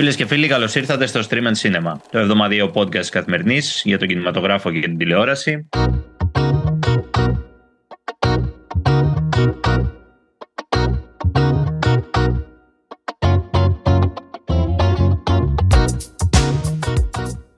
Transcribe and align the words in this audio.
Φίλες 0.00 0.16
και 0.16 0.26
φίλοι, 0.26 0.48
καλώς 0.48 0.74
ήρθατε 0.74 1.06
στο 1.06 1.20
Stream 1.28 1.42
and 1.42 1.54
Cinema, 1.62 1.92
το 2.10 2.18
εβδομαδιαίο 2.18 2.70
podcast 2.74 3.06
καθημερινής 3.06 3.82
για 3.84 3.98
τον 3.98 4.08
κινηματογράφο 4.08 4.70
και 4.70 4.80
την 4.80 4.98
τηλεόραση. 4.98 5.68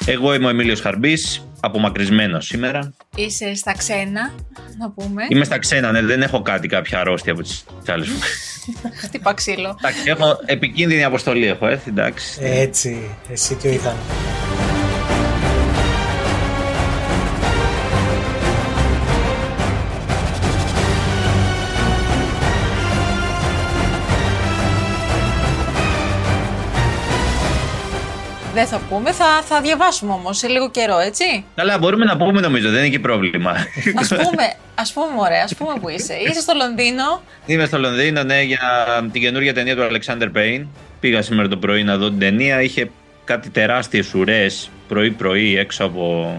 Εγώ 0.07 0.35
είμαι 0.35 0.47
ο 0.47 0.49
Εμίλιος 0.49 0.81
Χαρμπής, 0.81 1.49
απομακρυσμένος 1.61 2.47
σήμερα. 2.47 2.95
Είσαι 3.17 3.55
στα 3.55 3.73
ξένα, 3.73 4.33
να 4.79 4.91
πούμε. 4.91 5.27
Είμαι 5.29 5.45
στα 5.45 5.59
ξένα, 5.59 5.93
ναι, 5.93 6.03
δεν 6.03 6.23
έχω 6.23 6.43
κάτι, 6.43 6.69
κάποια 6.69 7.01
αρρώστια 7.01 7.33
από 7.33 7.43
τις 7.43 7.65
άλλες 7.87 8.09
Χτύπα 8.95 9.35
ξύλο. 9.35 9.77
Εντάξει, 9.79 10.11
έχω 10.11 10.37
επικίνδυνη 10.47 11.05
αποστολή, 11.05 11.47
έχω 11.47 11.67
έρθει, 11.67 11.89
εντάξει. 11.89 12.41
Έτσι, 12.43 13.17
εσύ 13.31 13.55
και 13.55 13.69
ο 13.69 13.71
Ιθάν. 13.71 13.97
Δεν 28.55 28.67
θα 28.67 28.81
πούμε, 28.89 29.13
θα, 29.13 29.43
θα 29.45 29.61
διαβάσουμε 29.61 30.13
όμως 30.13 30.39
σε 30.39 30.49
λίγο 30.49 30.71
καιρό, 30.71 30.99
έτσι. 30.99 31.45
Καλά, 31.55 31.79
μπορούμε 31.79 32.05
να 32.05 32.17
πούμε 32.17 32.41
νομίζω, 32.41 32.71
δεν 32.71 32.79
είναι 32.79 32.89
και 32.89 32.99
πρόβλημα. 32.99 33.51
Ας 34.01 34.09
πούμε, 34.09 34.53
ας 34.75 34.93
πούμε 34.93 35.07
ωραία, 35.19 35.43
ας 35.45 35.55
πούμε 35.55 35.73
που 35.81 35.89
είσαι. 35.89 36.15
Είσαι 36.29 36.41
στο 36.41 36.53
Λονδίνο. 36.55 37.23
Είμαι 37.47 37.65
στο 37.65 37.79
Λονδίνο, 37.79 38.23
ναι, 38.23 38.43
για 38.43 38.61
την 39.13 39.21
καινούργια 39.21 39.55
ταινία 39.55 39.77
του 39.77 39.83
Alexander 39.83 40.37
Payne. 40.37 40.67
Πήγα 41.01 41.23
σήμερα 41.23 41.49
το 41.49 41.57
πρωί 41.57 41.83
να 41.83 41.97
δω 41.97 42.09
την 42.09 42.19
ταινία. 42.19 42.63
Είχε 42.63 42.91
κάτι 43.25 43.51
τεράστιες 43.51 44.15
ουρές 44.15 44.71
πρωί-πρωί 44.89 45.59
έξω 45.59 45.85
από 45.85 46.35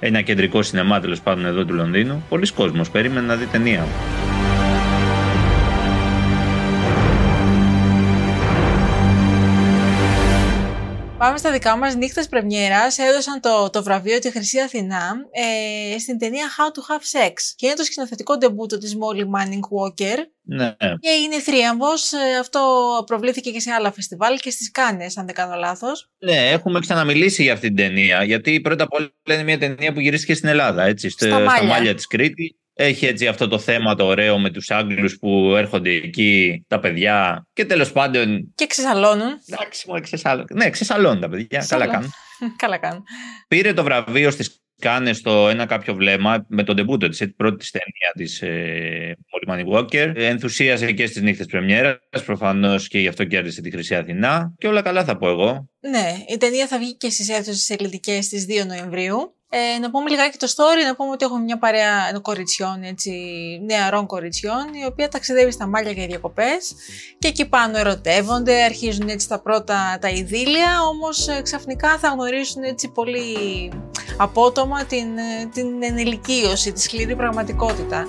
ένα 0.00 0.20
κεντρικό 0.20 0.62
σινεμά 0.62 1.00
τέλος 1.00 1.20
πάντων 1.20 1.46
εδώ 1.46 1.64
του 1.64 1.74
Λονδίνου. 1.74 2.24
Πολλοί 2.28 2.52
κόσμος 2.52 2.90
περίμενε 2.90 3.26
να 3.26 3.34
δει 3.34 3.46
ταινία. 3.46 3.86
Πάμε 11.18 11.38
στα 11.38 11.52
δικά 11.52 11.76
μας 11.76 11.94
νύχτες 11.94 12.28
πρεμιέρας. 12.28 12.98
Έδωσαν 12.98 13.40
το, 13.40 13.70
το 13.70 13.82
βραβείο 13.82 14.18
τη 14.18 14.30
Χρυσή 14.30 14.60
Αθηνά 14.60 15.12
ε, 15.94 15.98
στην 15.98 16.18
ταινία 16.18 16.46
How 16.46 16.66
to 16.66 16.80
Have 16.92 17.26
Sex. 17.26 17.32
Και 17.56 17.66
είναι 17.66 17.74
το 17.74 17.84
σκηνοθετικό 17.84 18.36
ντεμπούτο 18.36 18.78
της 18.78 18.96
Molly 18.96 19.20
Manning 19.22 19.60
Walker. 19.78 20.16
Ναι. 20.42 20.74
Και 20.78 21.10
είναι 21.24 21.40
θρίαμβος. 21.40 22.12
Ε, 22.12 22.38
αυτό 22.40 22.60
προβλήθηκε 23.06 23.50
και 23.50 23.60
σε 23.60 23.70
άλλα 23.70 23.92
φεστιβάλ 23.92 24.38
και 24.38 24.50
στις 24.50 24.70
Κάνες, 24.70 25.16
αν 25.16 25.26
δεν 25.26 25.34
κάνω 25.34 25.54
λάθος. 25.54 26.10
Ναι, 26.18 26.50
έχουμε 26.50 26.80
ξαναμιλήσει 26.80 27.42
για 27.42 27.52
αυτή 27.52 27.66
την 27.66 27.76
ταινία. 27.76 28.24
Γιατί 28.24 28.60
πρώτα 28.60 28.84
απ' 28.84 28.92
όλα 28.92 29.10
είναι 29.24 29.42
μια 29.42 29.58
ταινία 29.58 29.92
που 29.92 30.00
γυρίστηκε 30.00 30.34
στην 30.34 30.48
Ελλάδα, 30.48 30.82
έτσι, 30.82 31.08
Στα 31.10 31.26
στα, 31.26 31.40
Μάλια. 31.40 31.68
μάλια 31.68 31.94
της 31.94 32.06
Κρήτη. 32.06 32.58
Έχει 32.78 33.06
έτσι 33.06 33.26
αυτό 33.26 33.48
το 33.48 33.58
θέμα 33.58 33.94
το 33.94 34.04
ωραίο 34.06 34.38
με 34.38 34.50
τους 34.50 34.70
Άγγλους 34.70 35.18
που 35.18 35.54
έρχονται 35.56 35.90
εκεί, 35.90 36.64
τα 36.68 36.80
παιδιά. 36.80 37.46
Και 37.52 37.64
τέλος 37.64 37.92
πάντων, 37.92 38.52
Και 38.54 38.66
ξεσαλώνουν. 38.66 39.28
εντάξει, 39.48 39.90
μου 39.90 40.00
ξεσαλώνουν. 40.00 40.46
Ναι, 40.54 40.70
ξεσαλώνουν 40.70 41.20
τα 41.20 41.28
παιδιά, 41.28 41.46
καλά 41.48 41.60
Ξεσαλώνουν. 41.86 41.92
κάνουν. 42.38 42.56
Καλά 42.62 42.78
κάνουν. 42.78 43.02
Πήρε 43.48 43.72
το 43.72 43.82
βραβείο 43.82 44.30
στις 44.30 44.60
Κάνες 44.80 45.16
στο 45.16 45.48
ένα 45.48 45.66
κάποιο 45.66 45.94
βλέμμα 45.94 46.46
με 46.48 46.62
τον 46.62 46.76
τεμπούτο 46.76 47.08
της, 47.08 47.20
έτσι, 47.20 47.34
πρώτη 47.34 47.56
της 47.56 47.70
ταινία 47.70 48.12
της 48.16 48.42
ε, 48.42 49.16
Molly 49.16 49.52
Manning 49.54 49.78
Walker. 49.78 50.12
Ενθουσίασε 50.16 50.92
και 50.92 51.06
στις 51.06 51.22
νύχτες 51.22 51.46
πρεμιέρας, 51.46 51.98
προφανώς 52.24 52.88
και 52.88 52.98
γι' 52.98 53.08
αυτό 53.08 53.24
κέρδισε 53.24 53.60
τη 53.60 53.70
Χρυσή 53.70 53.94
Αθηνά. 53.94 54.54
Και 54.58 54.68
όλα 54.68 54.82
καλά 54.82 55.04
θα 55.04 55.16
πω 55.16 55.28
εγώ. 55.28 55.68
Ναι, 55.80 56.14
η 56.28 56.36
ταινία 56.36 56.66
θα 56.66 56.78
βγει 56.78 56.96
και 56.96 57.10
στις 57.10 57.28
αίθουσες 57.28 57.70
ελληνικές 57.70 58.24
στις 58.24 58.46
2 58.48 58.66
Νοεμβρίου. 58.66 59.35
Ε, 59.48 59.78
να 59.78 59.90
πούμε 59.90 60.10
λιγάκι 60.10 60.38
το 60.38 60.46
story, 60.46 60.86
να 60.86 60.96
πούμε 60.96 61.10
ότι 61.10 61.24
έχουμε 61.24 61.40
μια 61.40 61.58
παρέα 61.58 62.18
κοριτσιών, 62.22 62.82
έτσι, 62.82 63.12
νεαρών 63.64 64.06
κοριτσιών, 64.06 64.74
η 64.82 64.84
οποία 64.86 65.08
ταξιδεύει 65.08 65.50
στα 65.50 65.66
μάλια 65.66 65.90
για 65.90 66.06
διακοπές 66.06 66.74
και 67.18 67.28
εκεί 67.28 67.48
πάνω 67.48 67.78
ερωτεύονται, 67.78 68.62
αρχίζουν 68.62 69.08
έτσι 69.08 69.28
τα 69.28 69.40
πρώτα 69.40 69.98
τα 70.00 70.08
ειδήλια, 70.08 70.82
όμως 70.90 71.28
ε, 71.28 71.40
ξαφνικά 71.42 71.98
θα 71.98 72.08
γνωρίσουν 72.08 72.62
έτσι 72.62 72.88
πολύ 72.88 73.36
απότομα 74.16 74.84
την, 74.84 75.18
ε, 75.18 75.48
την 75.52 75.82
ενηλικίωση, 75.82 76.72
τη 76.72 76.80
σκληρή 76.80 77.16
πραγματικότητα. 77.16 78.06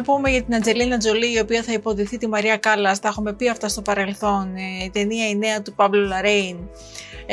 Να 0.00 0.06
πούμε 0.06 0.30
για 0.30 0.42
την 0.42 0.54
Ατζελίνα 0.54 0.98
Τζολί, 0.98 1.32
η 1.32 1.38
οποία 1.38 1.62
θα 1.62 1.72
υποδυθεί 1.72 2.18
τη 2.18 2.28
Μαρία 2.28 2.56
Κάλλας. 2.56 3.00
Τα 3.00 3.08
έχουμε 3.08 3.32
πει 3.32 3.48
αυτά 3.48 3.68
στο 3.68 3.82
παρελθόν. 3.82 4.54
Ε, 4.56 4.84
η 4.84 4.90
ταινία 4.90 5.28
η 5.28 5.36
νέα 5.36 5.62
του 5.62 5.74
Πάμπλο 5.74 6.06
Λαρέιν. 6.06 6.56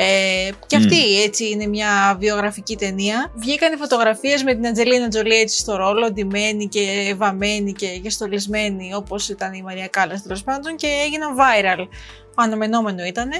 Ε, 0.00 0.50
και 0.66 0.76
αυτή 0.76 1.22
έτσι 1.22 1.48
είναι 1.50 1.66
μια 1.66 2.16
βιογραφική 2.18 2.76
ταινία. 2.76 3.32
Βγήκαν 3.34 3.72
οι 3.72 3.76
φωτογραφίες 3.76 4.42
με 4.42 4.54
την 4.54 4.66
Ατζελίνα 4.66 5.08
Τζολί 5.08 5.34
έτσι 5.34 5.58
στο 5.58 5.76
ρόλο, 5.76 6.12
ντυμένη 6.12 6.68
και 6.68 7.14
βαμμένη 7.16 7.72
και, 7.72 7.86
και 7.86 8.10
στολισμένη 8.10 8.94
όπως 8.94 9.28
ήταν 9.28 9.52
η 9.52 9.62
Μαρία 9.62 9.86
Κάλλας 9.86 10.22
τέλος 10.22 10.42
πάντων 10.42 10.76
και 10.76 10.86
έγιναν 11.04 11.36
viral. 11.36 11.88
Αναμενόμενο 12.34 13.04
ήταν. 13.04 13.30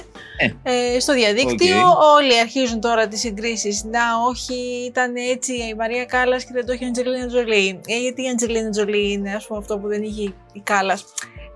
Ε, 0.63 0.99
στο 0.99 1.13
διαδίκτυο 1.13 1.77
όλοι 2.15 2.39
αρχίζουν 2.39 2.79
τώρα 2.79 3.07
τις 3.07 3.19
συγκρίσεις. 3.19 3.83
Να 3.83 3.99
όχι 4.29 4.85
ήταν 4.87 5.15
έτσι 5.15 5.53
η 5.53 5.73
Μαρία 5.77 6.05
Κάλλας 6.05 6.43
και 6.43 6.51
δεν 6.53 6.65
το 6.65 6.73
είχε 6.73 6.85
η 6.85 6.87
Αντζελίνα 6.87 7.27
Τζολί. 7.27 7.79
Ε, 7.87 7.99
γιατί 7.99 8.23
η 8.23 8.29
Αντζελίνα 8.29 8.69
Τζολί 8.69 9.11
είναι 9.11 9.33
ας 9.33 9.47
πούμε 9.47 9.59
αυτό 9.59 9.77
που 9.79 9.87
δεν 9.87 10.03
είχε 10.03 10.23
η 10.53 10.61
Κάλλας. 10.63 11.05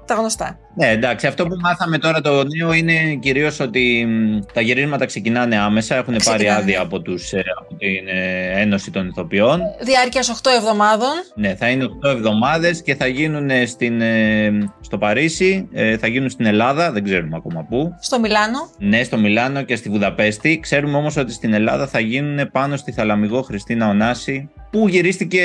Τα 0.06 0.14
γνωστά. 0.14 0.63
Ναι, 0.76 0.90
εντάξει. 0.90 1.28
Αυτό 1.28 1.48
που 1.48 1.56
μάθαμε 1.62 1.98
τώρα 1.98 2.22
το 2.22 2.44
νέο 2.58 2.74
είναι 2.74 3.16
κυρίως 3.20 3.60
ότι 3.60 4.06
μ, 4.08 4.40
τα 4.54 4.62
γυρίσματα 4.62 5.06
ξεκινάνε 5.06 5.58
άμεσα. 5.58 5.96
Έχουν 5.96 6.06
πάρει 6.06 6.20
Ξεκινάνε. 6.20 6.60
άδεια 6.60 6.82
από, 6.82 7.02
τους, 7.02 7.32
ε, 7.32 7.44
από 7.60 7.76
την 7.76 8.08
ε, 8.08 8.62
Ένωση 8.62 8.92
των 8.92 9.08
Ηθοποιών. 9.08 9.60
Διάρκειας 9.82 10.42
8 10.44 10.50
εβδομάδων. 10.58 11.10
Ναι, 11.36 11.56
θα 11.56 11.70
είναι 11.70 11.86
8 12.06 12.10
εβδομάδες 12.10 12.82
και 12.82 12.96
θα 12.96 13.08
γίνουν 13.08 13.50
ε, 13.50 13.66
στην, 13.66 14.02
ε, 14.02 14.52
στο 14.82 14.98
Παρίσι, 14.98 15.68
ε, 15.72 15.98
θα 15.98 16.08
γίνουν 16.08 16.30
στην 16.30 16.46
Ελλάδα, 16.46 16.92
δεν 16.92 17.04
ξέρουμε 17.04 17.36
ακόμα 17.36 17.66
πού. 17.70 17.96
Στο 18.00 18.20
Μιλάνο. 18.20 18.70
Ναι, 18.78 19.04
στο 19.04 19.18
Μιλάνο 19.18 19.62
και 19.62 19.76
στη 19.76 19.90
Βουδαπέστη. 19.90 20.60
Ξέρουμε 20.60 20.98
όμως 20.98 21.18
ότι 21.18 21.32
στην 21.32 21.54
Ελλάδα 21.54 21.88
θα 21.88 22.00
γίνουν 22.00 22.50
πάνω 22.52 22.78
στη 22.78 22.92
Θαλαμιγό 22.92 23.42
Χριστίνα 23.42 23.88
Ωνάση, 23.88 24.50
που 24.72 24.88
γυρίστηκε 24.88 25.42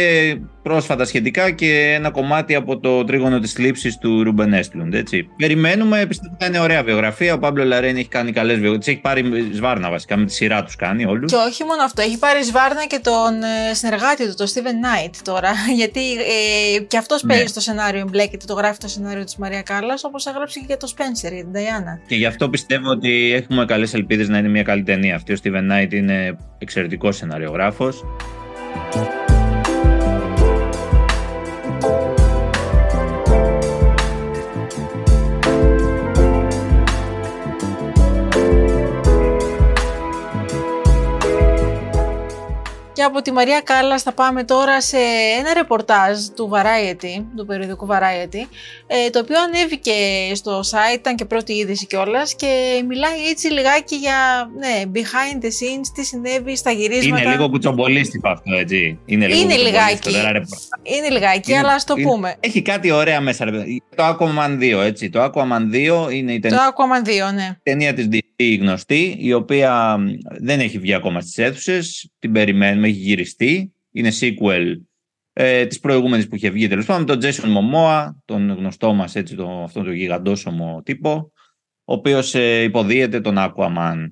πρόσφατα 0.62 1.05
σχετικά 1.05 1.50
και 1.50 1.94
ένα 1.94 2.11
κομμάτι 2.11 2.55
από 2.55 2.78
το 2.78 3.05
τρίγωνο 3.05 3.38
της 3.38 3.59
λήψης 3.59 3.99
του 3.99 4.22
Ρούμπεν 4.22 4.53
Έσтлουντ. 4.53 4.94
Έτσι. 5.19 5.31
Περιμένουμε, 5.37 6.06
πιστεύω 6.06 6.33
ότι 6.34 6.45
θα 6.45 6.51
είναι 6.51 6.61
ωραία 6.61 6.83
βιογραφία. 6.83 7.34
Ο 7.34 7.39
Παύλο 7.39 7.65
Λαρέν 7.65 7.97
έχει 7.97 8.09
κάνει 8.09 8.33
καλές 8.33 8.59
βιογραφίες. 8.59 8.84
Τις 8.84 8.95
έχει 8.95 9.01
πάρει 9.03 9.51
σβάρνα 9.55 9.91
βασικά, 9.91 10.17
με 10.17 10.25
τη 10.25 10.33
σειρά 10.33 10.62
τους 10.65 10.77
κάνει 10.77 11.05
όλους. 11.05 11.33
Και 11.33 11.39
όχι 11.49 11.65
μόνο 11.65 11.83
αυτό, 11.83 12.03
έχει 12.03 12.19
πάρει 12.19 12.43
σβάρνα 12.45 12.87
και 12.87 12.99
τον 13.03 13.43
ε, 13.43 13.75
συνεργάτη 13.75 14.27
του, 14.29 14.34
τον 14.34 14.47
Steven 14.47 15.06
Knight 15.06 15.15
τώρα. 15.25 15.51
Γιατί 15.79 16.12
ε, 16.12 16.81
και 16.81 16.97
αυτός 16.97 17.23
Ναι. 17.23 17.33
παίζει 17.33 17.47
στο 17.47 17.61
σενάριο, 17.61 18.01
εμπλέκεται, 18.01 18.45
το 18.47 18.55
γράφει 18.55 18.79
το 18.79 18.89
σενάριο 18.89 19.25
της 19.25 19.37
Μαρία 19.37 19.62
Κάλλας, 19.62 20.05
όπως 20.05 20.27
έγραψε 20.27 20.59
και 20.59 20.65
για 20.69 20.77
το 20.77 20.93
Spencer, 20.97 21.33
για 21.33 21.45
την 21.45 21.53
Diana. 21.55 22.06
Και 22.09 22.15
γι' 22.15 22.27
αυτό 22.27 22.49
πιστεύω 22.49 22.91
ότι 22.91 23.33
έχουμε 23.35 23.65
καλές 23.65 23.95
ελπίδες 23.95 24.29
να 24.29 24.39
είναι 24.39 24.49
μια 24.49 24.62
καλή 24.62 24.83
ταινία 24.83 25.15
αυτή. 25.15 25.33
Ο 25.33 25.37
Steven 25.43 25.73
Knight 25.73 25.93
είναι 25.93 26.37
εξαιρετικός 26.59 27.17
σεναριογράφος. 27.17 28.05
Από 43.08 43.22
τη 43.22 43.32
Μαρία 43.32 43.60
Κάλλας 43.60 44.02
θα 44.02 44.12
πάμε 44.12 44.44
τώρα 44.44 44.81
σε 44.81 44.96
ένα 45.38 45.52
ρεπορτάζ 45.55 46.19
του 46.37 46.50
Variety, 46.52 47.25
του 47.37 47.46
περιοδικού 47.46 47.87
Variety, 47.90 48.43
ε, 48.87 49.10
το 49.10 49.19
οποίο 49.19 49.37
ανέβηκε 49.43 49.93
στο 50.34 50.60
site, 50.60 50.94
ήταν 50.99 51.14
και 51.16 51.25
πρώτη 51.25 51.52
είδηση 51.52 51.87
κιόλας 51.87 52.34
και 52.34 52.82
μιλάει 52.88 53.28
έτσι 53.31 53.49
λιγάκι 53.52 53.96
για 53.96 54.50
ναι, 54.58 54.82
behind 54.94 55.44
the 55.44 55.46
scenes, 55.49 55.87
τι 55.94 56.05
συνέβη 56.05 56.56
στα 56.56 56.70
γυρίσματα. 56.70 57.22
Είναι 57.22 57.31
λίγο 57.31 57.49
κουτσομπολίστικο 57.49 58.28
αυτό, 58.28 58.55
έτσι. 58.55 58.99
Είναι, 59.05 59.26
λίγο 59.26 59.40
Είναι 59.40 59.54
κουτσομπολίστικο, 59.54 60.08
λιγάκι. 60.11 60.20
ένα 60.25 60.32
ρεπορτάζ. 60.32 60.58
Είναι 60.82 61.08
λιγάκι, 61.11 61.50
Είναι- 61.50 61.61
αλλά 61.61 61.72
ας 61.72 61.84
το 61.84 61.94
είναι- 61.99 62.08
πούμε. 62.11 62.34
Έχει 62.40 62.62
κάτι 62.62 62.90
ωραία 62.90 63.20
μέσα. 63.20 63.44
Ρε. 63.44 63.50
παιδί. 63.50 63.82
Το 63.96 64.04
Aquaman 64.19 64.58
2, 64.58 64.81
έτσι. 64.82 65.11
Το 65.11 65.25
Aquaman 65.25 65.62
2 65.75 66.08
είναι 66.11 66.32
η 66.32 66.38
Το 66.40 66.49
ταινία, 66.49 66.72
Aquaman 66.75 67.06
2, 67.28 67.32
ναι. 67.34 67.49
ταινία 67.62 67.94
της 67.94 68.08
DC 68.12 68.58
γνωστή, 68.61 69.16
η 69.19 69.32
οποία 69.32 69.96
μ, 69.99 70.06
δεν 70.40 70.61
έχει 70.61 70.78
βγει 70.78 70.94
ακόμα 70.94 71.20
στις 71.20 71.38
αίθουσες. 71.38 72.11
Την 72.19 72.32
περιμένουμε, 72.32 72.88
έχει 72.88 72.98
γυριστεί. 72.99 73.73
Είναι 73.93 74.11
sequel 74.21 74.75
ε, 75.33 75.67
της 75.67 75.81
προηγούμενης 75.81 76.29
που 76.29 76.35
είχε 76.35 76.50
βγει 76.50 76.69
τέλος 76.69 76.87
πάντων, 76.87 77.06
τον 77.06 77.31
Jason 77.31 77.45
Momoa, 77.45 78.11
τον 78.25 78.50
γνωστό 78.50 78.93
μας 78.93 79.15
έτσι, 79.15 79.35
το, 79.35 79.62
αυτόν 79.62 79.85
τον 79.85 79.93
γιγαντόσωμο 79.93 80.83
τύπο, 80.85 81.33
ο 81.85 81.93
οποίος 81.93 82.35
ε, 82.35 82.62
υποδίεται 82.62 83.21
τον 83.21 83.35
Aquaman. 83.39 84.06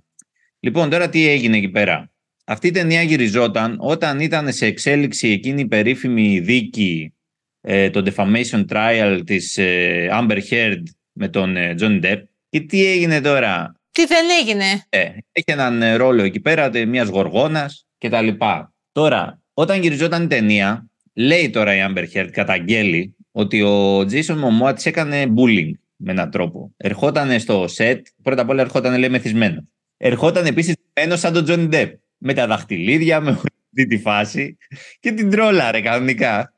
Λοιπόν, 0.61 0.91
τώρα 0.91 1.09
τι 1.09 1.29
έγινε 1.29 1.57
εκεί 1.57 1.69
πέρα. 1.69 2.11
Αυτή 2.45 2.67
η 2.67 2.71
ταινία 2.71 3.03
γυριζόταν 3.03 3.77
όταν 3.81 4.21
ήταν 4.21 4.53
σε 4.53 4.67
εξέλιξη 4.67 5.29
εκείνη 5.29 5.61
η 5.61 5.67
περίφημη 5.67 6.41
δίκη, 6.41 7.15
ε, 7.61 7.91
το 7.91 8.03
defamation 8.07 8.65
trial 8.69 9.21
της 9.25 9.59
ε, 9.59 10.09
Amber 10.13 10.39
Heard 10.51 10.83
με 11.13 11.29
τον 11.29 11.57
ε, 11.57 11.75
Johnny 11.81 12.05
Depp. 12.05 12.23
Και 12.49 12.61
τι 12.61 12.87
έγινε 12.87 13.21
τώρα; 13.21 13.81
Τι 13.93 14.07
δεν 14.07 14.25
έγινε; 14.41 14.65
Ε, 14.89 14.99
έχει 15.33 15.45
έναν 15.45 15.83
ε, 15.83 15.95
ρόλο 15.95 16.23
εκεί 16.23 16.41
πέρα 16.41 16.71
μιας 16.87 17.09
γοργόνας 17.09 17.87
και 17.99 18.09
τα 18.09 18.23
λοιπά. 18.23 18.75
Τώρα, 18.97 19.41
όταν 19.55 19.81
γυριζόταν 19.81 20.23
η 20.23 20.27
ταινία, 20.27 20.87
λέει 21.15 21.51
τώρα 21.51 21.75
η 21.75 21.79
Amber 21.89 22.05
Heard, 22.15 22.29
καταγγέλει 22.33 23.17
ότι 23.33 23.63
ο 23.63 24.01
Jason 24.01 24.37
Momoa 24.45 24.75
της 24.75 24.87
έκανε 24.87 25.25
bullying 25.37 25.71
με 25.97 26.13
έναν 26.13 26.31
τρόπο. 26.31 26.73
Ερχόταν 26.77 27.41
στο 27.41 27.65
set, 27.77 28.01
πρώτα 28.23 28.43
απ' 28.43 28.49
όλα 28.49 28.61
ερχόταν 28.61 28.99
λέει 28.99 29.09
μεθυσμένο. 29.09 29.69
Ερχόταν 29.97 30.47
επίσης 30.47 30.75
μένο 31.01 31.17
σαν 31.17 31.33
τον 31.33 31.45
Johnny 31.49 31.75
Depp. 31.75 31.93
Με 32.19 32.35
τα 32.35 32.47
δαχτυλίδια, 32.47 33.21
με 33.21 33.31
αυτή 33.31 33.87
τη 33.87 33.99
φάση 33.99 34.57
και 35.01 35.13
την 35.13 35.31
τρόλαρε 35.31 35.81
κανονικά. 35.81 36.53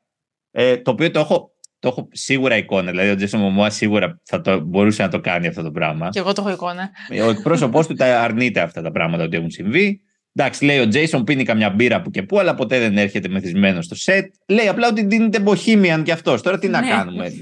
Ε, 0.51 0.77
το 0.77 0.91
οποίο 0.91 1.11
το 1.11 1.21
έχω, 1.21 1.51
το 1.79 1.89
έχω 1.89 2.09
σίγουρα 2.13 2.57
εικόνα. 2.57 2.91
Δηλαδή, 2.91 3.11
ο 3.11 3.17
Τζέσον 3.17 3.41
Μωμόα 3.41 3.71
σίγουρα 3.71 4.21
θα 4.25 4.41
το, 4.41 4.61
μπορούσε 4.61 5.03
να 5.03 5.09
το 5.09 5.21
κάνει 5.21 5.47
αυτό 5.47 5.63
το 5.63 5.71
πράγμα. 5.71 6.09
Και 6.09 6.19
εγώ 6.19 6.33
το 6.33 6.43
έχω 6.43 6.53
εικόνα. 6.53 6.91
Ο 7.27 7.31
εκπρόσωπός 7.31 7.87
του 7.87 7.95
τα 7.95 8.21
αρνείται 8.21 8.61
αυτά 8.61 8.83
τα 8.83 8.91
πράγματα 8.91 9.25
ότι 9.25 9.37
έχουν 9.37 9.51
συμβεί. 9.51 10.03
Εντάξει, 10.35 10.65
λέει 10.65 10.79
ο 10.79 10.89
Τζέισον 10.89 11.25
πίνει 11.25 11.45
καμιά 11.45 11.71
μπύρα 11.71 12.03
που 12.03 12.11
και 12.11 12.23
που, 12.23 12.39
αλλά 12.39 12.55
ποτέ 12.55 12.79
δεν 12.79 12.99
έρχεται 12.99 13.29
μεθυσμένος 13.29 13.85
στο 13.85 13.95
σετ. 13.95 14.35
Λέει 14.49 14.69
απλά 14.69 14.89
ότι 14.89 15.05
δίνεται 15.07 15.43
Bohemian 15.47 16.01
κι 16.05 16.11
αυτός. 16.11 16.43
Τώρα 16.43 16.59
τι 16.59 16.69
να 16.69 16.81
Ναι. 16.81 16.89
κάνουμε; 16.89 17.29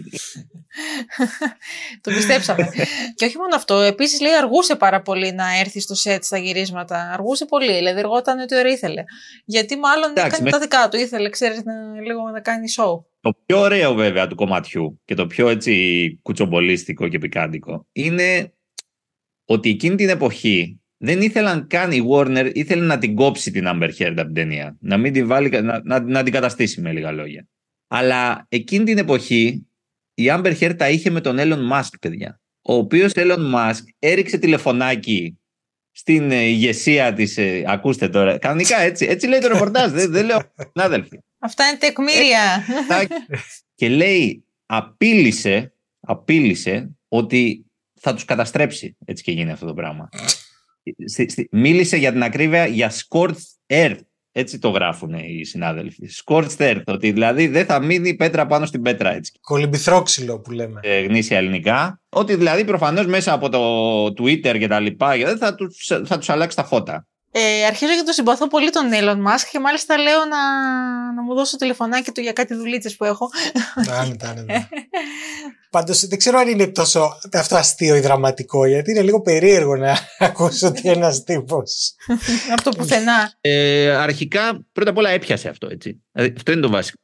το 2.00 2.10
πιστέψαμε. 2.10 2.68
και 3.14 3.24
όχι 3.24 3.36
μόνο 3.36 3.54
αυτό, 3.54 3.80
επίσης 3.80 4.20
λέει 4.20 4.34
αργούσε 4.34 4.76
πάρα 4.76 5.02
πολύ 5.02 5.32
να 5.32 5.58
έρθει 5.58 5.80
στο 5.80 5.94
σετ 5.94 6.24
στα 6.24 6.38
γυρίσματα. 6.38 7.10
Αργούσε 7.12 7.44
πολύ, 7.44 7.72
δηλαδή 7.74 7.98
εργόταν 7.98 8.38
ό,τι 8.38 8.56
ώρα 8.56 8.68
ήθελε. 8.68 9.04
Γιατί 9.44 9.76
μάλλον 9.76 10.10
Εντάξει, 10.10 10.26
έκανε 10.26 10.42
με- 10.44 10.50
τα 10.50 10.58
δικά 10.58 10.88
του, 10.88 10.96
ήθελε, 10.96 11.30
ξέρεις, 11.30 11.62
να, 11.64 12.00
λίγο 12.00 12.30
να 12.30 12.40
κάνει 12.40 12.64
show. 12.78 13.02
Το 13.20 13.38
πιο 13.46 13.58
ωραίο 13.60 13.94
βέβαια 13.94 14.26
του 14.26 14.34
κομματιού 14.34 15.00
και 15.04 15.14
το 15.14 15.26
πιο 15.26 15.48
έτσι 15.48 16.18
κουτσομπολίστικο 16.22 17.08
και 17.08 17.18
πικάντικο 17.18 17.86
είναι 17.92 18.52
ότι 19.44 19.70
εκείνη 19.70 19.94
την 19.96 20.08
εποχή 20.08 20.80
δεν 20.96 21.20
ήθελαν 21.20 21.66
καν 21.66 21.92
η 21.92 22.00
Warner, 22.10 22.50
ήθελε 22.54 22.84
να 22.84 22.98
την 22.98 23.14
κόψει 23.14 23.50
την 23.50 23.64
Amber 23.66 23.90
Heard 23.98 24.14
από 24.16 24.24
την 24.24 24.34
ταινία. 24.34 24.76
Να 24.80 24.96
μην 24.96 25.12
την 25.12 25.26
βάλει, 25.26 25.48
να, 25.48 25.80
να, 25.84 26.00
να 26.00 26.22
την 26.22 26.32
καταστήσει 26.32 26.80
με 26.80 26.92
λίγα 26.92 27.12
λόγια. 27.12 27.48
Αλλά 27.88 28.46
εκείνη 28.48 28.84
την 28.84 28.98
εποχή 28.98 29.66
η 30.14 30.24
Amber 30.28 30.58
Heard 30.60 30.74
τα 30.76 30.90
είχε 30.90 31.10
με 31.10 31.20
τον 31.20 31.36
Elon 31.38 31.72
Musk, 31.72 31.90
παιδιά. 32.00 32.40
Ο 32.62 32.74
οποίος 32.74 33.12
Elon 33.14 33.54
Musk 33.54 33.82
έριξε 33.98 34.38
τηλεφωνάκι 34.38 35.38
στην 35.90 36.30
ε, 36.30 36.42
ηγεσία 36.42 37.12
της, 37.12 37.36
ε, 37.36 37.64
ακούστε 37.66 38.08
τώρα, 38.08 38.38
κανονικά 38.38 38.80
έτσι, 38.80 39.06
έτσι 39.06 39.26
λέει 39.26 39.40
το 39.40 39.48
ρεπορτάζ, 39.48 39.92
δεν, 39.92 40.10
δεν 40.10 40.26
λέω 40.26 40.38
συνάδελφοι. 40.72 41.18
Αυτά 41.38 41.68
είναι 41.68 41.78
τεκμήρια. 41.78 42.64
και 43.74 43.88
λέει, 43.88 44.44
απείλησε, 44.66 45.72
απείλησε 46.00 46.96
ότι 47.08 47.66
θα 48.00 48.14
τους 48.14 48.24
καταστρέψει 48.24 48.96
έτσι 49.04 49.22
και 49.22 49.32
γίνει 49.32 49.50
αυτό 49.50 49.66
το 49.66 49.74
πράγμα. 49.74 50.08
Στη- 51.06 51.28
στη- 51.30 51.48
μίλησε 51.50 51.96
για 51.96 52.12
την 52.12 52.22
ακρίβεια 52.22 52.66
για 52.66 52.90
scorched 52.90 53.34
earth. 53.66 53.98
Έτσι 54.32 54.58
το 54.58 54.68
γράφουν 54.68 55.14
οι 55.14 55.44
συνάδελφοι. 55.44 56.08
Scorched 56.24 56.56
earth. 56.58 56.82
Ότι 56.84 57.10
δηλαδή 57.10 57.46
δεν 57.46 57.64
θα 57.64 57.80
μείνει 57.80 58.14
πέτρα 58.14 58.46
πάνω 58.46 58.66
στην 58.66 58.82
πέτρα 58.82 59.14
έτσι. 59.14 59.32
Κολυμπηθρόξυλο 59.40 60.40
που 60.40 60.50
λέμε. 60.50 60.80
Ε, 60.82 61.00
γνήσια 61.00 61.38
ελληνικά. 61.38 62.00
Ότι 62.08 62.36
δηλαδή 62.36 62.64
προφανώς 62.64 63.06
μέσα 63.06 63.32
από 63.32 63.48
το 63.48 64.04
Twitter 64.06 64.58
και 64.58 64.66
τα 64.66 64.80
λοιπά 64.80 65.14
θα 65.38 65.54
τους, 65.54 65.92
θα 66.04 66.18
τους 66.18 66.28
αλλάξει 66.28 66.56
τα 66.56 66.64
φώτα. 66.64 67.06
Ε, 67.30 67.64
αρχίζω 67.64 67.92
και 67.92 68.02
το 68.06 68.12
συμπαθώ 68.12 68.48
πολύ 68.48 68.70
τον 68.70 68.90
Elon 68.92 69.16
Musk 69.16 69.46
και 69.50 69.58
μάλιστα 69.58 69.98
λέω 69.98 70.24
να, 70.24 70.42
να 71.12 71.22
μου 71.22 71.34
δώσω 71.34 71.56
τηλεφωνάκι 71.56 72.10
του 72.10 72.20
για 72.20 72.32
κάτι 72.32 72.54
δουλίτσες 72.54 72.96
που 72.96 73.04
έχω. 73.04 73.30
Άνετα, 74.00 74.28
άνετα. 74.28 74.68
Πάντως 75.70 76.06
δεν 76.06 76.18
ξέρω 76.18 76.38
αν 76.38 76.48
είναι 76.48 76.66
τόσο 76.66 77.18
αυτό 77.32 77.56
αστείο 77.56 77.96
ή 77.96 78.00
δραματικό, 78.00 78.66
γιατί 78.66 78.90
είναι 78.90 79.02
λίγο 79.02 79.20
περίεργο 79.20 79.76
να 79.76 79.98
ακούσω 80.26 80.66
ότι 80.66 80.88
ένας 80.88 81.24
τύπο. 81.24 81.62
Από 82.52 82.62
το 82.62 82.70
πουθενά. 82.70 83.32
Ε, 83.40 83.90
αρχικά 83.90 84.66
πρώτα 84.72 84.90
απ' 84.90 84.96
όλα 84.96 85.10
έπιασε 85.10 85.48
αυτό 85.48 85.68
έτσι. 85.70 86.02
Δηλαδή, 86.12 86.34
αυτό 86.36 86.52
είναι 86.52 86.60
το 86.60 86.70
βασικό. 86.70 86.98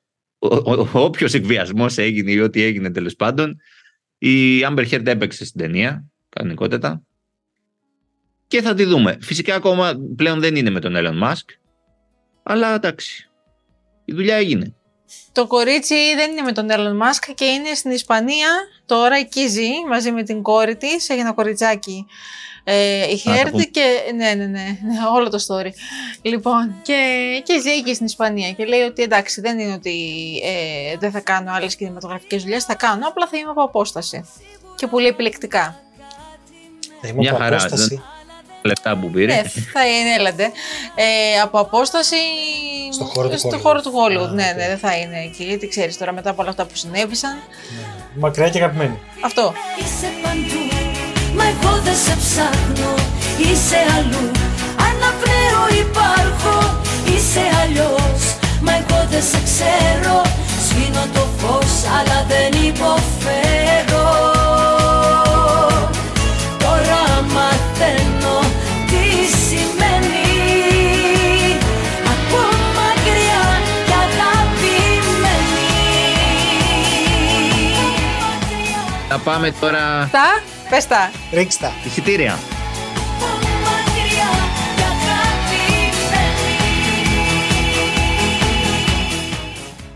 Όποιος 0.93 1.35
εκβιασμός 1.35 1.99
έγινε 1.99 2.31
ή 2.31 2.39
ό,τι 2.39 2.63
έγινε 2.63 2.91
τέλος 2.91 3.17
πάντων, 3.17 3.57
η 4.19 4.61
Amber 4.61 4.91
Heard 4.91 5.07
έπαιξε 5.07 5.45
στην 5.45 5.61
ταινία, 5.61 6.05
κανονικότατα. 6.29 7.03
Και 8.53 8.63
θα 8.63 8.75
τη 8.75 8.85
δούμε. 8.85 9.19
Φυσικά 9.21 9.55
ακόμα 9.55 9.95
πλέον 10.17 10.41
δεν 10.41 10.57
είναι 10.57 10.71
με 10.71 10.81
τον 10.81 10.95
Elon 10.97 11.29
Musk, 11.29 11.45
αλλά 12.43 12.75
εντάξει. 12.75 13.31
Η 14.05 14.13
δουλειά 14.13 14.37
έγινε. 14.37 14.75
Το 15.33 15.47
κορίτσι 15.47 15.95
δεν 16.17 16.31
είναι 16.31 16.43
με 16.43 16.53
τον 16.53 16.67
Elon 16.71 17.03
Musk 17.03 17.33
και 17.35 17.45
είναι 17.45 17.75
στην 17.75 17.91
Ισπανία. 17.91 18.49
Τώρα 18.87 19.17
εκεί 19.17 19.47
ζει 19.49 19.69
μαζί 19.89 20.11
με 20.11 20.23
την 20.23 20.43
κόρη 20.43 20.77
της. 20.77 21.09
Έχει 21.09 21.21
ένα 21.21 21.33
κοριτσάκι. 21.33 22.07
Ε, 22.65 23.03
η 23.11 23.23
τα 23.25 23.35
Χέρντ 23.35 23.51
πούμε. 23.51 23.65
και. 23.65 23.99
Ναι, 24.15 24.35
ναι, 24.35 24.45
ναι, 24.45 24.79
ναι, 24.83 24.97
όλο 25.15 25.29
το 25.29 25.39
story. 25.49 25.71
Λοιπόν, 26.23 26.75
και, 26.83 27.43
και 27.45 27.61
ζει 27.61 27.71
εκεί 27.71 27.95
στην 27.95 28.07
Ισπανία. 28.07 28.53
Και 28.53 28.65
λέει 28.65 28.81
ότι 28.81 29.03
εντάξει, 29.03 29.41
δεν 29.41 29.59
είναι 29.59 29.73
ότι 29.73 29.95
ε, 30.45 30.97
δεν 30.99 31.11
θα 31.11 31.21
κάνω 31.21 31.53
άλλες 31.53 31.77
κινηματογραφικές 31.77 32.43
δουλειές. 32.43 32.65
Θα 32.65 32.75
κάνω, 32.75 33.09
απλά 33.09 33.27
θα 33.27 33.39
είμαι 33.39 33.51
από 33.51 33.63
απόσταση. 33.63 34.25
Και 34.75 34.87
πολύ 34.87 35.07
επιλεκτικά. 35.07 35.81
Θα 37.01 37.09
είμαι 37.09 37.19
Μια 37.19 37.31
από 37.31 37.41
χαρά, 37.43 37.57
απόσταση. 37.57 37.97
Τα 37.97 38.22
λεφτά 38.63 38.97
που 38.97 39.11
πήρε. 39.11 39.35
Ναι, 39.35 39.43
θα 39.73 39.87
είναι, 39.89 40.15
έλατε. 40.19 40.43
Ε, 40.95 41.41
από 41.43 41.59
απόσταση. 41.59 42.17
Στο 42.93 43.05
χώρο 43.05 43.29
του 43.29 43.39
στο 43.39 43.49
Hollywood. 43.53 43.61
χώρο 43.63 43.81
του 43.81 43.93
Hollywood. 43.99 44.29
Α, 44.29 44.33
ναι, 44.33 44.43
οκ. 44.51 44.57
ναι, 44.57 44.67
δεν 44.69 44.79
θα 44.79 44.97
είναι 44.97 45.19
εκεί. 45.25 45.45
Γιατί 45.45 45.69
ξέρεις 45.69 45.99
τώρα 45.99 46.13
μετά 46.13 46.31
από 46.31 46.41
όλα 46.43 46.51
αυτά 46.51 46.65
που 46.65 46.77
συνέβησαν. 46.77 47.31
Ναι. 47.35 47.85
Μακριά 48.15 48.49
και 48.49 48.59
αγαπημένη. 48.59 48.99
Αυτό. 49.21 49.53
Είσαι 49.79 50.09
παντού, 50.23 50.63
μα 51.37 51.45
εγώ 51.45 51.81
δεν 51.85 51.95
σε 51.95 52.17
ψάχνω 52.23 52.95
Είσαι 53.39 53.79
αλλού, 53.97 54.31
αναπνέω 54.89 55.63
υπάρχω 55.85 56.81
Είσαι 57.15 57.43
αλλιώς, 57.63 58.23
μα 58.61 58.73
εγώ 58.73 59.07
δεν 59.11 59.23
σε 59.23 59.41
ξέρω 59.45 60.23
Σβήνω 60.67 61.05
το 61.15 61.27
φως, 61.39 61.73
αλλά 61.99 62.19
δεν 62.29 62.63
υποφέρω 62.69 63.42
πάμε 79.25 79.55
τώρα 79.61 80.09
Τα, 80.13 80.43
πες 80.71 80.87
τα. 80.87 81.11
Ρίξτε 81.33 81.65
τα. 81.65 81.73
εισιτήρια. 81.87 82.39
μακριά 83.65 84.31
και 84.75 84.83
αγαπημένη 84.83 85.91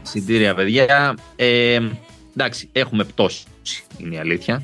Εισιτήρια, 0.04 0.54
παιδιά. 0.54 1.16
Ε, 1.36 1.78
εντάξει, 2.36 2.68
έχουμε 2.72 3.04
πτώση, 3.04 3.44
είναι 3.98 4.14
η 4.14 4.18
αλήθεια. 4.18 4.62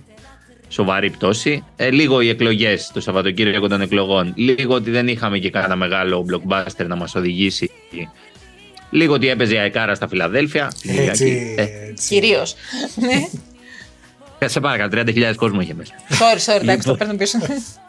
Σοβαρή 0.68 1.10
πτώση. 1.10 1.64
Ε, 1.76 1.90
λίγο 1.90 2.20
οι 2.20 2.28
εκλογές 2.28 2.90
το 2.92 3.00
Σαββατοκύριακο 3.00 3.68
των 3.68 3.80
εκλογών. 3.80 4.32
Λίγο 4.36 4.74
ότι 4.74 4.90
δεν 4.90 5.08
είχαμε 5.08 5.38
και 5.38 5.50
κανένα 5.50 5.76
μεγάλο 5.76 6.26
blockbuster 6.30 6.86
να 6.86 6.96
μας 6.96 7.14
οδηγήσει. 7.14 7.70
Λίγο 8.90 9.14
ότι 9.14 9.28
έπαιζε 9.28 9.54
η 9.54 9.58
Αεκάρα 9.58 9.94
στα 9.94 10.08
Φιλαδέλφια. 10.08 10.72
την 10.80 10.98
Έτσι. 10.98 11.24
Κυριακή. 11.24 11.54
Ε, 11.56 11.88
έτσι. 11.88 12.08
Κυρίως. 12.08 12.54
ναι. 14.44 14.50
σε 14.50 14.60
παρακαλώ, 14.60 15.02
30.000 15.06 15.32
κόσμο 15.36 15.60
είχε 15.60 15.74
μέσα. 15.74 15.92
Sorry, 16.08 16.52
sorry, 16.52 16.60
εντάξει, 16.60 16.86
το 16.86 16.90
Λοιπόν. 16.90 16.96
παίρνω 16.96 17.16
πίσω. 17.16 17.38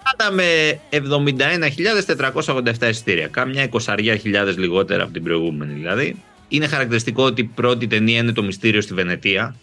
Πάντα 0.03 0.31
με 0.31 0.79
71.487 0.89 2.89
εισιτήρια. 2.89 3.27
Κάμια 3.27 3.69
20.000 3.86 4.53
λιγότερα 4.57 5.03
από 5.03 5.13
την 5.13 5.24
προηγούμενη 5.24 5.74
δηλαδή. 5.74 6.22
Είναι 6.48 6.67
χαρακτηριστικό 6.67 7.24
ότι 7.24 7.41
η 7.41 7.43
πρώτη 7.43 7.88
ταινία 7.88 8.17
είναι 8.19 8.31
το 8.31 8.43
μυστήριο 8.43 8.81
στη 8.81 8.93
Βενετία. 8.93 9.55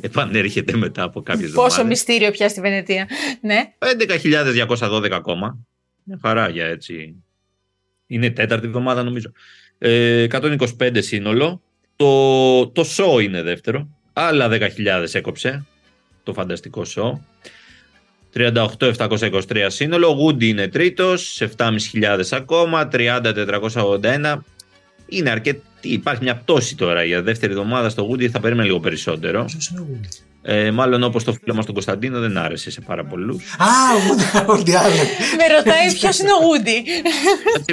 Επανέρχεται 0.00 0.76
μετά 0.76 1.02
από 1.02 1.22
κάποιες 1.22 1.50
Πόσο 1.50 1.66
εβδομάδες. 1.66 1.88
μυστήριο 1.88 2.30
πια 2.30 2.48
στη 2.48 2.60
Βενετία. 2.60 3.08
Ναι. 3.40 3.72
11.212 4.78 5.08
ακόμα. 5.12 5.58
Μια 6.02 6.18
χαρά 6.22 6.48
για 6.48 6.66
έτσι. 6.66 7.14
Είναι 8.06 8.30
τέταρτη 8.30 8.66
εβδομάδα 8.66 9.02
νομίζω. 9.02 9.32
Ε, 9.78 10.26
125 10.30 10.66
σύνολο. 10.98 11.62
Το, 11.96 12.66
το 12.68 12.84
show 12.96 13.22
είναι 13.22 13.42
δεύτερο. 13.42 13.88
Άλλα 14.12 14.48
10.000 14.50 14.60
έκοψε. 15.12 15.66
Το 16.26 16.32
φανταστικό 16.32 16.82
show. 16.96 17.12
38.723 18.34 19.66
σύνολο. 19.66 20.18
Woody 20.26 20.42
είναι 20.44 20.68
τρίτος. 20.68 21.42
7.500 21.56 21.76
ακόμα. 22.30 22.88
30.481. 22.92 24.34
Είναι 25.08 25.30
αρκετή 25.30 25.62
τι, 25.80 25.92
υπάρχει 25.92 26.22
μια 26.22 26.36
πτώση 26.36 26.76
τώρα 26.76 27.04
για 27.04 27.22
δεύτερη 27.22 27.52
εβδομάδα 27.52 27.88
στο 27.88 28.08
Woody, 28.10 28.26
θα 28.26 28.40
περίμενε 28.40 28.66
λίγο 28.66 28.80
περισσότερο. 28.80 29.44
Ποιος 29.44 29.68
είναι 29.68 29.80
ο 29.80 29.86
Woody; 29.92 30.08
Ε, 30.42 30.70
μάλλον 30.70 31.02
όπως 31.02 31.24
το 31.24 31.32
φίλο 31.32 31.54
μας 31.54 31.64
τον 31.64 31.74
Κωνσταντίνο 31.74 32.20
δεν 32.20 32.36
άρεσε 32.36 32.70
σε 32.70 32.80
πάρα 32.80 33.04
πολλούς. 33.04 33.44
Α, 33.58 33.66
ο 34.40 34.44
Woody 34.46 34.68
Allen. 34.84 35.06
Με 35.36 35.54
ρωτάει 35.56 35.92
ποιος 35.92 36.18
είναι 36.18 36.30
ο 36.40 36.44
Γούντι. 36.46 36.84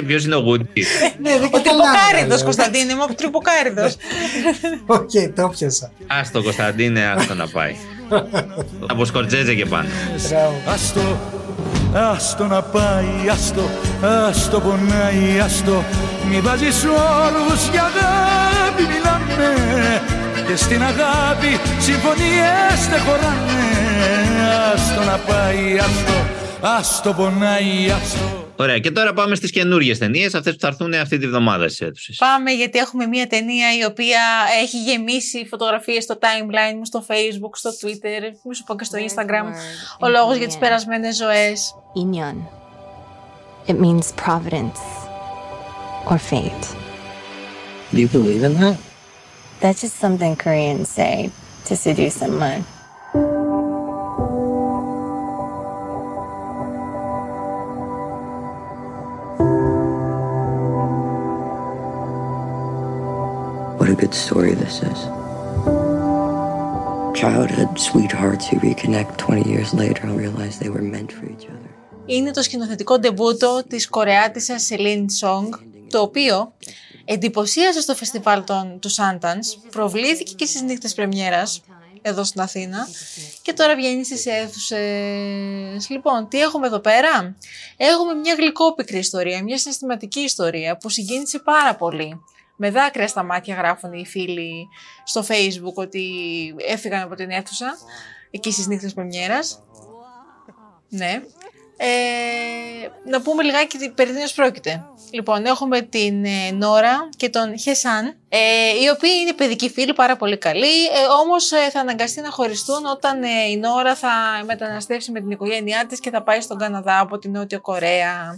Ποιος 0.06 0.24
είναι 0.24 0.34
ο 0.34 0.44
Woody. 0.48 0.82
Ναι, 1.22 1.38
δεν 1.38 1.44
Ο 1.44 1.50
καταλάβα. 1.50 1.90
τρυποκάρυδος, 1.92 2.36
λέω. 2.36 2.44
Κωνσταντίνε, 2.44 2.92
είμαι 2.92 3.02
ο 3.02 3.14
τρυποκάρυδος. 3.14 3.96
Οκ, 4.86 5.10
το 5.34 5.48
πιάσα. 5.48 5.86
Α 6.06 6.20
το 6.32 6.42
Κωνσταντίνε, 6.42 7.04
άστο 7.06 7.34
να 7.34 7.48
πάει. 7.48 7.74
Από 8.92 9.04
Σκορσέζε 9.04 9.54
και 9.54 9.66
πάνω. 9.66 9.88
Μπράβο. 10.28 10.54
Άστο, 10.66 11.00
άστο 11.92 12.44
να 12.46 12.62
πάει, 12.62 13.28
άστο, 13.32 13.62
άστο 14.28 14.60
πονάει, 14.60 15.40
άστο 15.44 15.84
Μη 16.30 16.40
βάζεις 16.40 16.84
όλους 16.84 17.68
για 17.70 17.82
αγάπη 17.82 18.82
μιλάμε 18.82 19.54
Και 20.46 20.56
στην 20.56 20.82
αγάπη 20.82 21.60
συμφωνίες 21.78 22.88
δεν 22.90 23.00
χωράνε 23.00 23.64
Άστο 24.74 25.00
να 25.10 25.16
πάει, 25.16 25.78
άστο, 25.78 26.18
άστο 26.60 27.12
πονάει, 27.12 27.90
άστο 28.02 28.43
Ωραία, 28.56 28.78
και 28.78 28.90
τώρα 28.90 29.12
πάμε 29.12 29.34
στις 29.34 29.50
καινούριε 29.50 29.96
ταινίες, 29.96 30.34
αυτές 30.34 30.52
που 30.52 30.60
θα 30.60 30.66
έρθουν 30.66 30.94
αυτή 30.94 31.18
τη 31.18 31.26
βδομάδα 31.26 31.68
στις 31.68 31.80
αίθουσες. 31.80 32.16
Πάμε 32.16 32.50
γιατί 32.50 32.78
έχουμε 32.78 33.06
μια 33.06 33.26
ταινία 33.26 33.76
η 33.76 33.84
οποία 33.84 34.20
έχει 34.62 34.82
γεμίσει 34.82 35.46
φωτογραφίες 35.50 36.04
στο 36.04 36.18
timeline 36.20 36.74
μου, 36.76 36.84
στο 36.84 37.04
facebook, 37.08 37.50
στο 37.52 37.70
twitter, 37.70 38.22
μη 38.44 38.54
σου 38.54 38.64
πω 38.64 38.76
και 38.76 38.84
στο 38.84 38.98
instagram. 38.98 39.46
Ο 40.00 40.08
λόγος 40.08 40.36
για 40.36 40.46
τις 40.46 40.56
περασμένες 40.56 41.16
ζωές. 41.16 41.74
Inyon. 41.94 42.36
It 43.70 43.78
means 43.80 44.12
providence 44.26 44.82
or 46.10 46.18
fate. 46.30 46.64
Do 47.92 47.98
you 48.04 48.08
believe 48.08 48.42
in 48.48 48.54
that? 48.60 48.76
That's 49.60 49.80
just 49.84 49.96
something 50.04 50.36
Koreans 50.44 50.88
say 50.98 51.30
to 51.68 51.76
seduce 51.76 52.16
someone. 52.22 52.62
A 63.94 64.00
good 64.02 64.14
story 64.26 64.52
this 64.64 64.76
is. 64.90 65.00
Childhood 67.22 67.70
sweethearts 67.88 68.44
who 68.48 68.56
reconnect 68.68 69.10
20 69.18 69.48
years 69.52 69.70
later 69.82 70.02
and 70.06 70.16
realize 70.24 70.58
they 70.58 70.72
were 70.76 70.86
meant 70.94 71.12
for 71.12 71.24
each 71.26 71.46
other. 71.46 71.70
Είναι 72.06 72.30
το 72.30 72.42
σκηνοθετικό 72.42 72.98
ντεμπούτο 72.98 73.62
της 73.68 73.88
Κορεάτισσας 73.88 74.68
Celine 74.70 75.06
Song, 75.20 75.48
το 75.90 76.00
οποίο 76.00 76.52
εντυπωσίασε 77.04 77.80
στο 77.80 77.94
φεστιβάλ 77.94 78.44
των, 78.44 78.78
του 78.80 78.90
Sundance, 78.90 79.68
προβλήθηκε 79.70 80.32
και 80.34 80.46
στις 80.46 80.62
νύχτες 80.62 80.94
πρεμιέρας, 80.94 81.62
εδώ 82.02 82.24
στην 82.24 82.40
Αθήνα, 82.40 82.88
και 83.42 83.52
τώρα 83.52 83.74
βγαίνει 83.74 84.04
στις 84.04 84.26
αίθουσες. 84.26 85.88
Λοιπόν, 85.88 86.28
τι 86.28 86.40
έχουμε 86.40 86.66
εδώ 86.66 86.78
πέρα; 86.78 87.36
Έχουμε 87.76 88.14
μια 88.14 88.34
γλυκόπικρη 88.34 88.98
ιστορία, 88.98 89.42
μια 89.42 89.58
συναισθηματική 89.58 90.20
ιστορία 90.20 90.76
που 90.76 90.88
συγκίνησε 90.88 91.38
πάρα 91.38 91.74
πολύ. 91.74 92.20
Με 92.56 92.70
δάκρυα 92.70 93.08
στα 93.08 93.22
μάτια 93.22 93.54
γράφουν 93.54 93.92
οι 93.92 94.06
φίλοι 94.06 94.68
στο 95.04 95.24
facebook 95.28 95.74
ότι 95.74 96.04
έφυγαν 96.68 97.02
από 97.02 97.14
την 97.14 97.30
αίθουσα 97.30 97.76
εκεί 98.30 98.52
στις 98.52 98.66
νύχτες 98.66 98.94
πρεμιέρας. 98.94 99.62
Ναι. 100.88 101.20
Ε, 101.76 101.86
να 103.10 103.20
πούμε 103.22 103.42
λιγάκι 103.42 103.78
τι- 103.78 103.90
περί 103.90 104.12
τίνος 104.12 104.32
πρόκειται. 104.32 104.84
Λοιπόν, 105.10 105.44
έχουμε 105.46 105.80
την 105.80 106.24
ε, 106.24 106.50
Νόρα 106.52 107.08
και 107.16 107.28
τον 107.28 107.58
Χεσάν, 107.58 108.06
ε, 108.28 108.38
οι 108.82 108.88
οποίοι 108.94 109.10
είναι 109.22 109.32
παιδικοί 109.32 109.70
φίλοι, 109.70 109.92
πάρα 109.92 110.16
πολύ 110.16 110.38
καλοί, 110.38 110.84
ε, 110.86 111.04
όμως 111.24 111.52
ε, 111.52 111.70
θα 111.70 111.80
αναγκαστεί 111.80 112.20
να 112.20 112.30
χωριστούν 112.30 112.84
όταν 112.84 113.22
ε, 113.22 113.28
η 113.50 113.56
Νόρα 113.56 113.94
θα 113.94 114.10
μεταναστεύσει 114.46 115.10
με 115.10 115.20
την 115.20 115.30
οικογένειά 115.30 115.86
της 115.86 116.00
και 116.00 116.10
θα 116.10 116.22
πάει 116.22 116.40
στον 116.40 116.58
Καναδά 116.58 116.98
από 117.00 117.18
την 117.18 117.30
Νότια 117.30 117.58
Κορέα. 117.58 118.36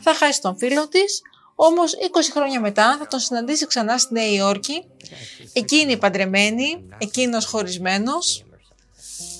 Θα 0.00 0.14
χάσει 0.14 0.40
τον 0.40 0.56
φίλο 0.58 0.88
της, 0.88 1.22
όμως 1.60 1.92
20 1.94 1.96
χρόνια 2.32 2.60
μετά 2.60 2.96
θα 2.98 3.06
τον 3.06 3.18
συναντήσει 3.20 3.66
ξανά 3.66 3.98
στη 3.98 4.12
Νέα 4.12 4.32
Υόρκη, 4.32 4.84
εκείνη 5.52 5.96
παντρεμένη, 5.96 6.88
εκείνος 6.98 7.44
χωρισμένος. 7.46 8.44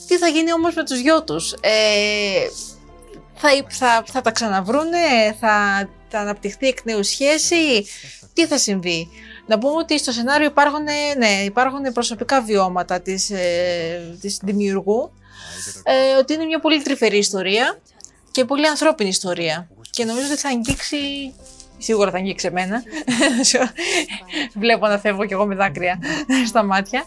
Τι 0.06 0.18
θα 0.18 0.28
γίνει 0.28 0.52
όμως 0.52 0.74
με 0.74 0.84
τους 0.84 1.02
δυο 1.02 1.24
τους; 1.24 1.52
Ε, 1.52 2.48
θα, 3.34 3.48
θα, 3.68 4.04
θα 4.06 4.20
τα 4.20 4.30
ξαναβρούνε, 4.30 5.36
θα, 5.40 5.88
θα 6.08 6.18
αναπτυχθεί 6.18 6.66
εκ 6.66 6.84
νέου 6.84 7.04
σχέση, 7.04 7.86
τι 8.32 8.46
θα 8.46 8.58
συμβεί; 8.58 9.08
Να 9.46 9.58
πούμε 9.58 9.76
ότι 9.76 9.98
στο 9.98 10.12
σενάριο 10.12 10.46
υπάρχουν, 10.46 10.82
ναι, 11.18 11.42
υπάρχουν 11.44 11.92
προσωπικά 11.92 12.42
βιώματα 12.42 13.00
της, 13.00 13.30
ε, 13.30 14.16
της 14.20 14.38
δημιουργού, 14.42 15.12
ε, 15.82 16.14
ότι 16.18 16.32
είναι 16.32 16.44
μια 16.44 16.60
πολύ 16.60 16.82
τρυφερή 16.82 17.18
ιστορία 17.18 17.80
και 18.30 18.44
πολύ 18.44 18.66
ανθρώπινη 18.66 19.08
ιστορία. 19.08 19.68
Και 19.90 20.04
νομίζω 20.04 20.26
ότι 20.32 20.40
θα 20.40 20.48
αγγίξει, 20.48 21.34
σίγουρα 21.78 22.10
θα 22.10 22.16
αγγίξει 22.16 22.46
εμένα, 22.46 22.82
βλέπω 24.54 24.86
να 24.86 24.98
φεύγω 24.98 25.26
κι 25.26 25.32
εγώ 25.32 25.46
με 25.46 25.54
δάκρυα 25.54 25.98
στα 26.46 26.62
μάτια. 26.62 27.04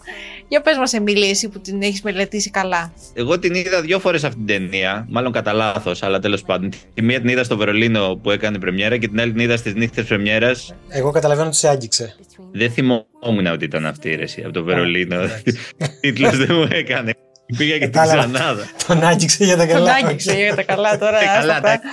Για 0.48 0.62
πες 0.62 0.78
μας 0.78 0.94
Εμίλη, 0.94 1.30
εσύ 1.30 1.50
που 1.50 1.60
την 1.60 1.82
έχεις 1.82 2.02
μελετήσει 2.02 2.50
καλά. 2.50 2.94
Εγώ 3.14 3.40
την 3.40 3.54
είδα 3.54 3.82
δύο 3.82 4.00
φορές 4.00 4.24
αυτή 4.24 4.38
την 4.38 4.46
ταινία, 4.46 5.06
μάλλον 5.10 5.32
κατά 5.32 5.54
λάθος, 5.54 6.04
αλλά 6.04 6.20
τέλος 6.20 6.42
πάντων. 6.42 6.72
Τη 6.94 7.02
μία 7.02 7.20
την 7.20 7.30
είδα 7.30 7.44
στο 7.44 7.58
Βερολίνο 7.58 8.20
που 8.24 8.32
έκανε 8.32 8.60
πρεμιέρα 8.60 8.98
και 8.98 9.08
την 9.08 9.20
άλλη 9.20 9.32
την 9.32 9.42
είδα 9.42 9.58
στις 9.58 9.74
νύχτες 9.74 10.06
πρεμιέρας. 10.06 10.76
Εγώ 10.90 11.12
καταλαβαίνω 11.12 11.48
ότι 11.48 11.58
σε 11.58 11.68
άγγιξε. 11.68 12.16
Δεν 12.52 12.72
θυμόμουν 12.72 13.46
ότι 13.52 13.66
ήταν 13.66 13.86
αυτή 13.86 14.10
η 14.10 14.16
ρεσία 14.16 14.44
από 14.44 14.54
το 14.54 14.64
Βερολίνο. 14.64 15.18
Τίτλος 16.02 16.38
δεν 16.38 16.56
μου 16.56 16.68
έκανε. 16.70 17.14
Πήγα 17.58 17.78
και 17.78 17.84
την 17.88 17.92
Κατάλαβα. 17.94 18.32
ξανάδα. 18.34 18.68
Τον 18.88 19.04
άγγιξε 19.04 19.44
για 19.44 19.58
τα 19.58 19.66
Τον 19.66 19.74
καλά. 19.76 19.94
άγγιξε 19.94 20.34
για 20.34 20.56
τα 20.56 20.64
καλά 20.64 20.98
τώρα. 20.98 21.18
Ε, 21.22 21.26
Καλά, 21.26 21.38
άστα 21.38 21.62
τα. 21.62 21.72
εντάξει. 21.72 21.88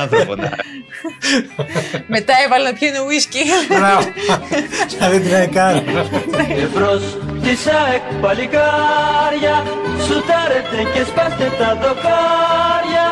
Άνθρωπο 0.00 0.34
να. 0.34 0.50
Μετά 2.16 2.34
έβαλε 2.44 2.64
να 2.70 2.72
πιένει 2.78 2.98
ουίσκι. 3.06 3.42
Μπράβο. 3.68 4.08
Να 5.00 5.08
δεν 5.08 5.22
την 5.22 5.32
έκανε. 5.34 5.82
Εμπρός 6.64 7.02
της 7.42 7.66
ΑΕΚ 7.66 8.02
παλικάρια 8.22 9.56
Σουτάρετε 10.06 10.78
και 10.94 11.02
σπάστε 11.10 11.46
τα 11.58 11.68
δοκάρια 11.82 13.04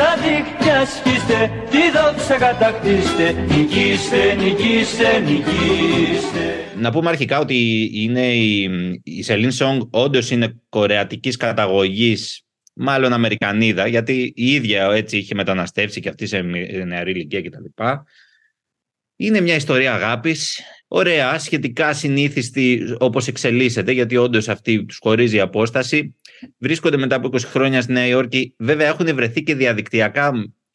Τα 0.00 0.16
δίχτυα 0.16 0.84
σκίστε, 0.84 1.50
τη 1.70 1.78
δόξα 1.98 2.38
κατακτήστε 2.38 3.32
Νικήστε, 3.32 4.34
νικήστε, 4.34 5.18
νικήστε 5.18 6.54
Να 6.78 6.90
πούμε 6.90 7.08
αρχικά 7.08 7.38
ότι 7.38 7.90
είναι 7.92 8.34
η, 8.34 8.62
η 9.04 9.24
Celine 9.26 9.56
Song 9.58 9.78
όντως 9.90 10.30
είναι 10.30 10.54
κορεατικής 10.68 11.36
καταγωγής 11.36 12.42
μάλλον 12.72 13.12
Αμερικανίδα, 13.12 13.86
γιατί 13.86 14.32
η 14.36 14.52
ίδια 14.52 14.90
έτσι 14.92 15.16
είχε 15.16 15.34
μεταναστεύσει 15.34 16.00
και 16.00 16.08
αυτή 16.08 16.26
σε 16.26 16.42
μη- 16.42 16.84
νεαρή 16.84 17.10
ηλικία 17.10 17.42
κτλ. 17.42 17.82
Είναι 19.22 19.40
μια 19.40 19.54
ιστορία 19.54 19.94
αγάπης, 19.94 20.60
ωραία, 20.88 21.38
σχετικά 21.38 21.92
συνήθιστη 21.92 22.82
όπως 22.98 23.26
εξελίσσεται, 23.26 23.92
γιατί 23.92 24.16
όντως 24.16 24.48
αυτή 24.48 24.84
τους 24.84 24.98
χωρίζει 25.02 25.36
η 25.36 25.40
απόσταση. 25.40 26.14
Βρίσκονται 26.58 26.96
μετά 26.96 27.16
από 27.16 27.28
20 27.28 27.38
χρόνια 27.40 27.80
στη 27.82 27.92
Νέα 27.92 28.06
Υόρκη. 28.06 28.54
Βέβαια 28.58 28.86
έχουν 28.86 29.14
βρεθεί 29.14 29.42
και 29.42 29.54
διαδικτυακά 29.54 30.32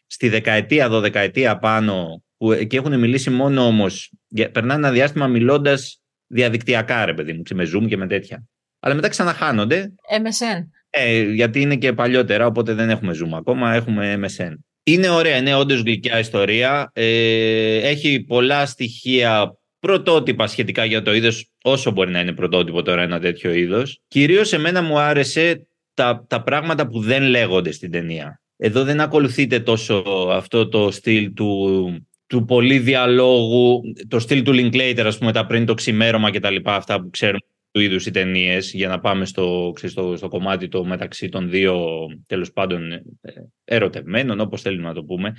στη 0.08 0.30
δεκαετία, 0.30 0.90
δωδεκαετία 0.90 1.58
πάνω, 1.58 2.24
που 2.38 2.52
εκεί 2.52 2.75
έχουν 2.75 3.00
μιλήσει 3.00 3.30
μόνο 3.30 3.66
όμως, 3.66 4.12
για- 4.28 4.52
περνάνε 4.52 4.74
ένα 4.88 4.92
διάστημα 4.92 5.28
μιλώντας 5.28 6.02
διαδικτυακά 6.28 7.06
ρε 7.06 7.14
παιδί 7.14 7.34
μου, 7.34 7.42
με 7.54 7.64
Zoom 7.75 7.88
και 7.88 7.98
με 7.98 8.08
τέτοια. 8.08 8.44
Αλλά 8.80 8.96
μετά 8.96 9.08
ξαναχάνονται 9.08 9.94
MSN. 10.20 10.68
ε, 10.90 11.22
γιατί 11.22 11.62
είναι 11.62 11.75
και 11.75 11.94
παλιότερα, 11.94 12.46
οπότε 12.46 12.74
δεν 12.74 12.90
έχουμε 12.90 13.14
Zoom 13.24 13.38
ακόμα, 13.38 13.74
έχουμε 13.74 14.20
MSN. 14.22 14.54
Είναι 14.88 15.10
ωραία, 15.10 15.38
είναι 15.38 15.56
όντως 15.56 15.80
γλυκιά 15.80 16.20
ιστορία. 16.20 16.92
Ε, 16.94 17.77
έχει 17.77 18.20
πολλά 18.20 18.65
στοιχεία 18.65 19.58
πρωτότυπα 19.80 20.48
σχετικά 20.48 20.86
για 20.86 21.01
το 21.01 21.13
είδος, 21.13 21.50
όσο 21.63 21.92
μπορεί 21.92 22.12
να 22.12 22.20
είναι 22.20 22.34
πρωτότυπο 22.34 22.82
τώρα 22.82 23.01
ένα 23.01 23.20
τέτοιο 23.20 23.54
είδος. 23.54 24.01
Κυρίως 24.08 24.54
εμένα 24.54 24.82
μου 24.82 25.00
άρεσε 25.00 25.68
τα, 25.94 26.25
τα 26.30 26.44
πράγματα 26.44 26.88
που 26.88 27.00
δεν 27.00 27.24
λέγονται 27.24 27.72
στην 27.72 27.92
ταινία. 27.92 28.42
Εδώ 28.58 28.84
δεν 28.84 29.01
ακολουθείτε 29.01 29.60
τόσο 29.60 30.04
αυτό 30.32 30.68
το 30.68 30.92
στυλ 30.92 31.34
του, 31.34 31.80
του 32.27 32.46
πολύ 32.46 32.80
διαλόγου, 32.80 33.82
το 34.08 34.20
στυλ 34.20 34.44
του 34.44 34.51
Linklater, 34.51 35.04
ας 35.06 35.18
πούμε, 35.18 35.32
τα 35.32 35.46
πριν 35.46 35.65
το 35.65 35.74
ξημέρωμα 35.74 36.32
και 36.32 36.39
τα 36.39 36.50
λοιπά, 36.50 36.75
αυτά 36.75 37.01
που 37.01 37.10
ξέρουμε 37.10 37.46
του 37.75 37.82
είδους 37.82 38.05
οι 38.05 38.12
ταινίες, 38.12 38.72
για 38.74 38.88
να 38.88 39.00
πάμε 39.00 39.25
στο, 39.25 39.72
ξέρεις, 39.75 39.91
στο, 39.96 40.17
στο 40.17 40.27
κομμάτι 40.27 40.67
το 40.67 40.86
μεταξύ 40.86 41.29
των 41.29 41.50
δύο 41.50 41.88
τέλος 42.27 42.51
πάντων 42.51 42.91
ε, 42.91 43.01
ερωτευμένων, 43.63 44.39
όπως 44.39 44.62
θέλουμε 44.62 44.88
να 44.88 44.94
το 44.94 45.03
πούμε. 45.03 45.36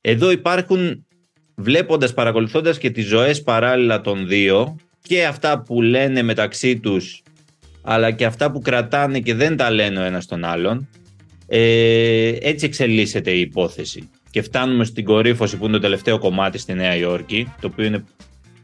Εδώ 0.00 0.30
υπάρχουν, 0.30 1.06
βλέποντας, 1.54 2.14
παρακολουθώντας 2.14 2.78
και 2.78 2.90
τις 2.90 3.06
ζωές 3.06 3.42
παράλληλα 3.42 4.00
των 4.00 4.26
δύο 4.26 4.76
και 5.02 5.26
αυτά 5.26 5.62
που 5.62 5.82
λένε 5.82 6.22
μεταξύ 6.22 6.78
τους 6.78 7.22
αλλά 7.82 8.10
και 8.10 8.24
αυτά 8.24 8.50
που 8.50 8.60
κρατάνε 8.60 9.20
και 9.20 9.34
δεν 9.34 9.56
τα 9.56 9.70
λένε 9.70 10.00
ο 10.00 10.02
ένας 10.02 10.26
τον 10.26 10.44
άλλον 10.44 10.88
ε, 11.46 12.32
έτσι 12.40 12.66
εξελίσσεται 12.66 13.30
η 13.30 13.40
υπόθεση 13.40 14.10
και 14.30 14.42
φτάνουμε 14.42 14.84
στην 14.84 15.04
κορύφωση 15.04 15.56
που 15.56 15.64
είναι 15.64 15.72
το 15.72 15.80
τελευταίο 15.80 16.18
κομμάτι 16.18 16.58
στη 16.58 16.74
Νέα 16.74 16.96
Υόρκη 16.96 17.52
το 17.60 17.66
οποίο 17.66 17.84
είναι 17.84 18.04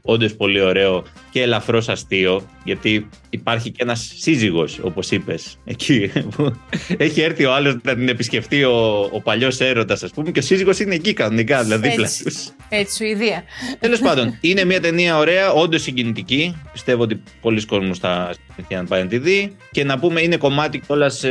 όντως 0.07 0.35
πολύ 0.35 0.61
ωραίο 0.61 1.05
και 1.31 1.43
ελαφρώς 1.43 1.89
αστείο, 1.89 2.49
γιατί 2.65 3.09
υπάρχει 3.31 3.71
και 3.71 3.83
ένας 3.83 4.13
σύζυγος, 4.17 4.79
όπως 4.83 5.11
είπες, 5.11 5.59
εκεί. 5.65 6.13
Που 6.37 6.53
έχει 6.97 7.21
έρθει 7.21 7.45
ο 7.45 7.55
άλλος 7.55 7.77
να 7.83 7.95
την 7.95 8.09
επισκεφτεί 8.09 8.65
ο, 8.65 9.09
ο 9.13 9.21
παλιός 9.21 9.61
έρωτας, 9.61 10.03
ας 10.03 10.11
πούμε, 10.11 10.31
και 10.31 10.39
ο 10.39 10.43
σύζυγος 10.43 10.79
είναι 10.79 10.95
εκεί 10.95 11.13
κανονικά, 11.13 11.63
δηλαδή 11.63 11.89
δίπλα 11.89 12.05
Έτσι. 12.05 12.25
του. 12.25 12.33
Έτσι, 12.69 12.97
Σουηδία. 12.97 13.45
Τέλος 13.81 13.99
πάντων, 13.99 14.39
είναι 14.41 14.65
μια 14.65 14.81
ταινία 14.81 15.19
ωραία, 15.19 15.53
όντως 15.53 15.83
συγκινητική. 15.83 16.57
Πιστεύω 16.73 17.03
ότι 17.03 17.23
πολλοί 17.41 17.65
κόσμοι 17.65 17.95
θα 18.01 18.35
συνεχίσει 18.35 18.81
να 18.81 18.85
πάει 18.85 19.03
να 19.03 19.09
τη 19.09 19.19
δει. 19.19 19.57
Και 19.71 19.85
να 19.85 19.99
πούμε, 19.99 20.21
είναι 20.21 20.37
κομμάτι 20.37 20.79
κιόλας 20.79 21.25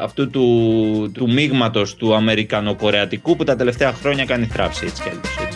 αυτού 0.00 0.30
του, 0.30 1.10
του 1.14 1.32
μείγματος 1.32 1.94
του 1.94 2.14
Αμερικανοκορεατικού 2.14 3.36
που 3.36 3.44
τα 3.44 3.56
τελευταία 3.56 3.92
χρόνια 3.92 4.24
κάνει 4.24 4.46
θράψη 4.46 4.84
έτσι 4.84 5.02
κι 5.02 5.08
αλλιώς, 5.08 5.47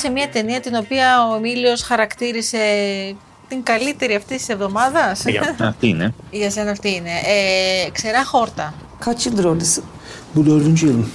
σε 0.00 0.08
μια 0.08 0.28
ταινία 0.28 0.60
την 0.60 0.74
οποία 0.74 1.28
ο 1.28 1.34
Εμίλιος 1.34 1.82
χαρακτήρισε 1.82 2.58
την 3.48 3.62
καλύτερη 3.62 4.14
αυτή 4.14 4.36
τη 4.36 4.44
εβδομάδα. 4.48 5.16
Για 5.26 5.56
αυτή 5.58 5.88
είναι. 5.88 6.14
Για 6.30 6.50
σένα 6.50 6.70
αυτή 6.70 6.94
είναι. 6.94 7.10
Ε, 7.10 7.90
ξερά 7.90 8.24
χόρτα. 8.24 8.74
Kaç 9.00 9.26
yıldır 9.26 9.44
oradasın? 9.44 9.84
Bu 10.34 10.46
dördüncü 10.46 10.86
yılım. 10.86 11.10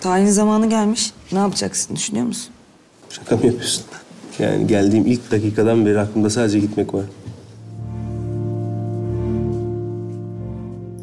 Tayin 0.00 0.26
zamanı 0.26 0.68
gelmiş. 0.68 1.12
Ne 1.32 1.38
yapacaksın 1.38 1.96
düşünüyor 1.96 2.26
musun? 2.26 2.52
Şaka 3.10 3.36
mı 3.36 3.46
yapıyorsun? 3.46 3.84
Yani 4.38 4.66
geldiğim 4.66 5.06
ilk 5.06 5.30
dakikadan 5.30 5.86
beri 5.86 6.00
aklımda 6.00 6.30
sadece 6.30 6.58
gitmek 6.58 6.94
var. 6.94 7.04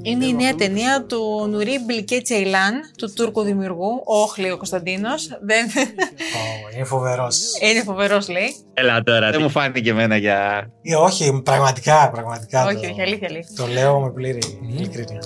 Είναι 0.01 0.25
η 0.25 0.33
νέα 0.33 0.55
ταινία 0.55 1.05
του 1.05 1.47
Νουρί 1.49 1.79
Μπιλκέ 1.85 2.21
Τσεϊλάν, 2.21 2.73
του 2.97 3.13
Τούρκου 3.15 3.41
δημιουργού, 3.41 4.01
όχλη 4.05 4.51
ο 4.51 4.57
Κωνσταντίνος. 4.57 5.27
Δεν... 5.41 5.65
Ω, 5.65 6.75
είναι 6.75 6.83
φοβερός. 6.83 7.39
είναι 7.61 7.83
φοβερός 7.83 8.29
λέει. 8.29 8.55
Έλα 8.73 9.03
τώρα, 9.03 9.31
δεν 9.31 9.41
μου 9.41 9.49
φάνηκε 9.49 9.89
εμένα 9.89 10.17
για. 10.17 10.69
Ε, 10.81 10.95
όχι, 10.95 11.41
πραγματικά, 11.43 12.09
πραγματικά. 12.09 12.65
όχι, 12.65 12.75
το, 12.75 12.91
όχι, 12.91 13.01
αλήθεια, 13.01 13.27
αλήθεια. 13.29 13.55
το 13.55 13.67
λέω 13.67 13.99
με 13.99 14.11
πλήρη 14.11 14.39
ειλικρίνεια. 14.61 15.21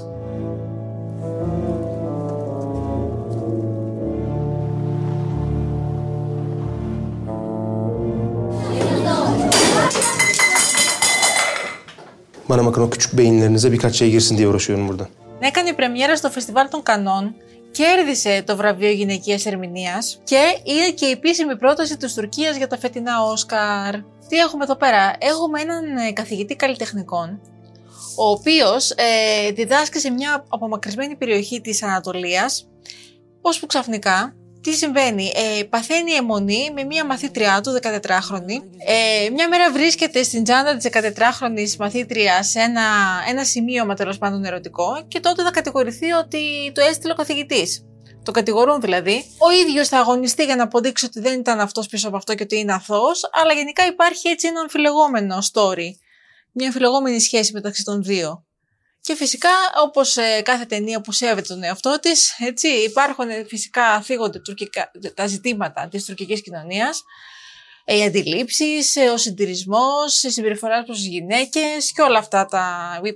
Bana 12.54 12.66
bakın 12.66 12.82
o 12.82 12.90
küçük 12.90 13.18
beyinlerinize 13.18 13.72
birkaç 13.72 13.96
şey 13.96 14.10
girsin 14.12 14.38
diye 14.38 14.48
uğraşıyorum 14.48 14.88
burada. 14.88 15.08
Έκανε 15.42 15.74
πρεμιέρα 15.74 16.16
στο 16.16 16.30
Φεστιβάλ 16.30 16.68
των 16.70 16.84
Κανών, 16.84 17.36
κέρδισε 17.72 18.44
το 18.46 18.56
βραβείο 18.56 18.90
γυναικείας 18.90 19.46
ερμηνείας 19.46 20.22
και 20.24 20.42
είναι 20.64 20.90
και 20.90 21.06
η 21.06 21.12
επίσημη 21.12 21.58
πρόταση 21.58 21.98
της 21.98 22.14
Τουρκίας 22.14 22.56
για 22.58 22.68
τα 22.68 22.78
φετινά 22.78 23.24
Όσκαρ. 23.24 23.96
Τι 24.28 24.38
έχουμε 24.38 24.64
εδώ 24.64 24.76
πέρα, 24.76 25.16
έχουμε 25.20 25.62
έναν 25.62 25.98
ε, 25.98 26.12
καθηγητή 26.12 26.56
καλλιτεχνικών, 26.56 27.42
ο 28.18 28.30
οποίος 28.30 28.92
ε, 28.92 29.52
διδάσκει 29.52 30.00
σε 30.00 30.10
μια 30.10 30.46
απομακρυσμένη 30.48 31.16
περιοχή 31.16 31.62
της 31.62 31.84
Ανατολίας, 31.84 32.68
ώσπου 33.42 33.66
ξαφνικά 33.66 34.36
τι 34.64 34.74
συμβαίνει, 34.74 35.32
ε, 35.36 35.64
παθαίνει 35.64 36.12
αιμονή 36.12 36.72
με 36.74 36.84
μια 36.84 37.06
μαθήτριά 37.06 37.62
του 37.62 37.80
14χρονη. 37.82 38.58
Ε, 38.88 39.30
μια 39.30 39.48
μέρα 39.48 39.72
βρίσκεται 39.72 40.24
στην 40.24 40.44
τσάντα 40.44 40.78
της 40.78 40.90
14χρονης 40.92 41.76
μαθήτριας 41.80 42.48
σε 42.48 42.60
ένα, 42.60 42.82
ένα 43.30 43.44
σημείωμα 43.44 43.96
τέλος 43.96 44.18
πάντων 44.18 44.46
ερωτικό 44.46 45.06
και 45.08 45.20
τότε 45.20 45.44
θα 45.44 45.52
κατηγορηθεί 45.52 46.12
ότι 46.12 46.72
το 46.74 46.82
έστειλε 46.82 47.12
ο 47.12 47.16
καθηγητής. 47.16 47.86
Το 48.24 48.32
κατηγορούν 48.32 48.82
δηλαδή. 48.82 49.24
Ο 49.38 49.52
ίδιος 49.52 49.88
θα 49.88 50.00
αγωνιστεί 50.00 50.44
για 50.46 50.56
να 50.56 50.64
αποδείξει 50.64 51.06
ότι 51.06 51.20
δεν 51.20 51.40
ήταν 51.40 51.60
αυτός 51.60 51.88
πίσω 51.88 52.08
από 52.08 52.18
αυτό 52.18 52.36
και 52.36 52.44
ότι 52.44 52.58
είναι 52.60 52.74
αθώος, 52.74 53.30
αλλά 53.32 53.54
γενικά 53.54 53.86
υπάρχει 53.86 54.28
έτσι 54.28 54.48
ένα 54.48 54.60
αμφιλεγόμενο 54.60 55.38
story. 55.54 55.90
Μια 56.52 56.68
αμφιλεγόμενη 56.68 57.20
σχέση 57.20 57.54
μεταξύ 57.54 57.84
των 57.84 58.04
δύο. 58.04 58.46
Και 59.06 59.16
φυσικά, 59.16 59.50
όπως 59.84 60.18
κάθε 60.44 60.66
ταινία 60.66 61.02
που 61.02 61.12
σέβεται 61.12 61.48
τον 61.48 61.64
εαυτό 61.64 61.98
της, 62.02 62.36
έτσι, 62.40 62.68
υπάρχουν 62.68 63.30
ε, 63.30 63.44
φυσικά 63.48 64.02
θίγονται 64.02 64.40
τουρκικά, 64.40 64.92
τα 65.14 65.28
ζητήματα 65.28 65.88
της 65.88 66.06
τουρκικής 66.06 66.42
κοινωνίας. 66.42 67.04
Οι 67.86 68.04
αντιλήψεις, 68.04 68.96
ο 69.14 69.18
συντηρισμός, 69.18 70.24
η 70.24 70.32
συμπεριφορά 70.32 70.84
προς 70.84 70.98
τις 70.98 71.08
γυναίκες 71.08 71.92
και 71.94 72.02
όλα 72.02 72.18
αυτά 72.18 72.46
τα 72.46 72.66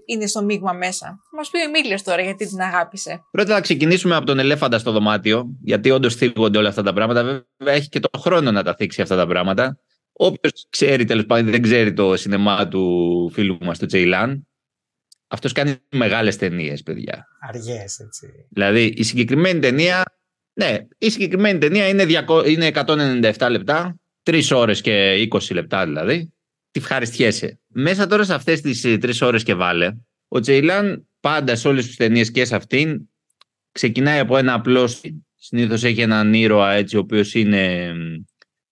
είναι 0.06 0.28
στο 0.28 0.44
μείγμα 0.44 0.74
μέσα. 0.74 1.20
Μας 1.32 1.50
πει 1.50 1.58
ο 1.58 1.62
Εμίλιος 1.62 2.04
τώρα 2.04 2.22
γιατί 2.22 2.48
την 2.48 2.62
αγάπησε. 2.62 3.24
Πρώτα 3.32 3.54
να 3.54 3.62
ξεκινήσουμε 3.62 4.16
από 4.16 4.26
τον 4.26 4.40
ελέφαντα 4.40 4.80
στο 4.80 4.92
δωμάτιο, 4.92 5.46
γιατί 5.64 5.92
όντως 5.92 6.16
θίγονται 6.16 6.58
όλα 6.58 6.70
αυτά 6.70 6.84
τα 6.84 6.94
πράγματα. 6.94 7.24
Βέβαια, 7.24 7.74
έχει 7.74 7.90
και 7.90 8.00
το 8.00 8.20
χρόνο 8.20 8.52
να 8.52 8.64
τα 8.64 8.76
θίξει 8.76 9.02
αυτά 9.02 9.16
τα 9.16 9.28
πράγματα. 9.28 9.80
Όποιος 10.14 10.68
ξέρει, 10.70 11.06
τέλος 11.06 11.26
πάντων, 11.26 11.52
δεν 11.52 11.62
ξέρει 11.62 11.94
το 11.94 12.16
σινεμά 12.16 12.68
του 12.68 13.30
φίλου 13.34 13.58
μας, 13.62 13.80
του 13.80 13.86
Τσεϊλάν, 13.86 14.47
αυτός 15.28 15.52
κάνει 15.52 15.76
μεγάλες 15.92 16.36
ταινίες, 16.36 16.84
παιδιά. 16.84 17.28
Αργές, 17.40 18.00
έτσι. 18.00 18.28
Δηλαδή, 18.50 18.86
η 18.86 19.04
συγκεκριμένη 19.04 19.60
ταινία. 19.60 20.04
Ναι, 20.54 20.78
η 20.98 21.10
συγκεκριμένη 21.10 21.60
ταινία 21.60 21.88
είναι, 21.88 22.06
200, 22.06 22.50
είναι 22.50 22.66
197 22.66 23.48
λεπτά, 23.50 24.00
3 24.24 24.42
ώρες 24.52 24.82
και 24.82 25.28
20 25.32 25.54
λεπτά 25.54 25.86
δηλαδή. 25.86 26.34
Τι 26.72 26.80
ευχαριστιέσαι. 26.80 27.60
Μέσα 27.68 28.08
τώρα 28.08 28.24
σε 28.24 28.34
αυτές 28.34 28.62
τις 28.62 28.82
3 28.82 29.22
ώρες 29.22 29.44
και 29.44 29.54
βάλε, 29.54 29.94
ο 30.28 30.40
Τσεϊλάν 30.40 31.08
πάντα 31.20 31.56
σε 31.56 31.68
όλες 31.68 31.86
τις 31.86 31.96
ταινίες 31.96 32.32
και 32.32 32.46
σε 32.46 32.56
αυτήν 32.56 33.10
ξεκινάει 33.72 34.20
από 34.20 34.38
ένα 34.38 34.54
απλό. 34.54 34.90
Συνήθως 35.36 35.84
έχει 35.84 36.02
έναν 36.02 36.34
ήρωα 36.34 36.72
έτσι, 36.72 36.96
ο 36.96 37.00
οποίος 37.00 37.34
είναι, 37.34 37.94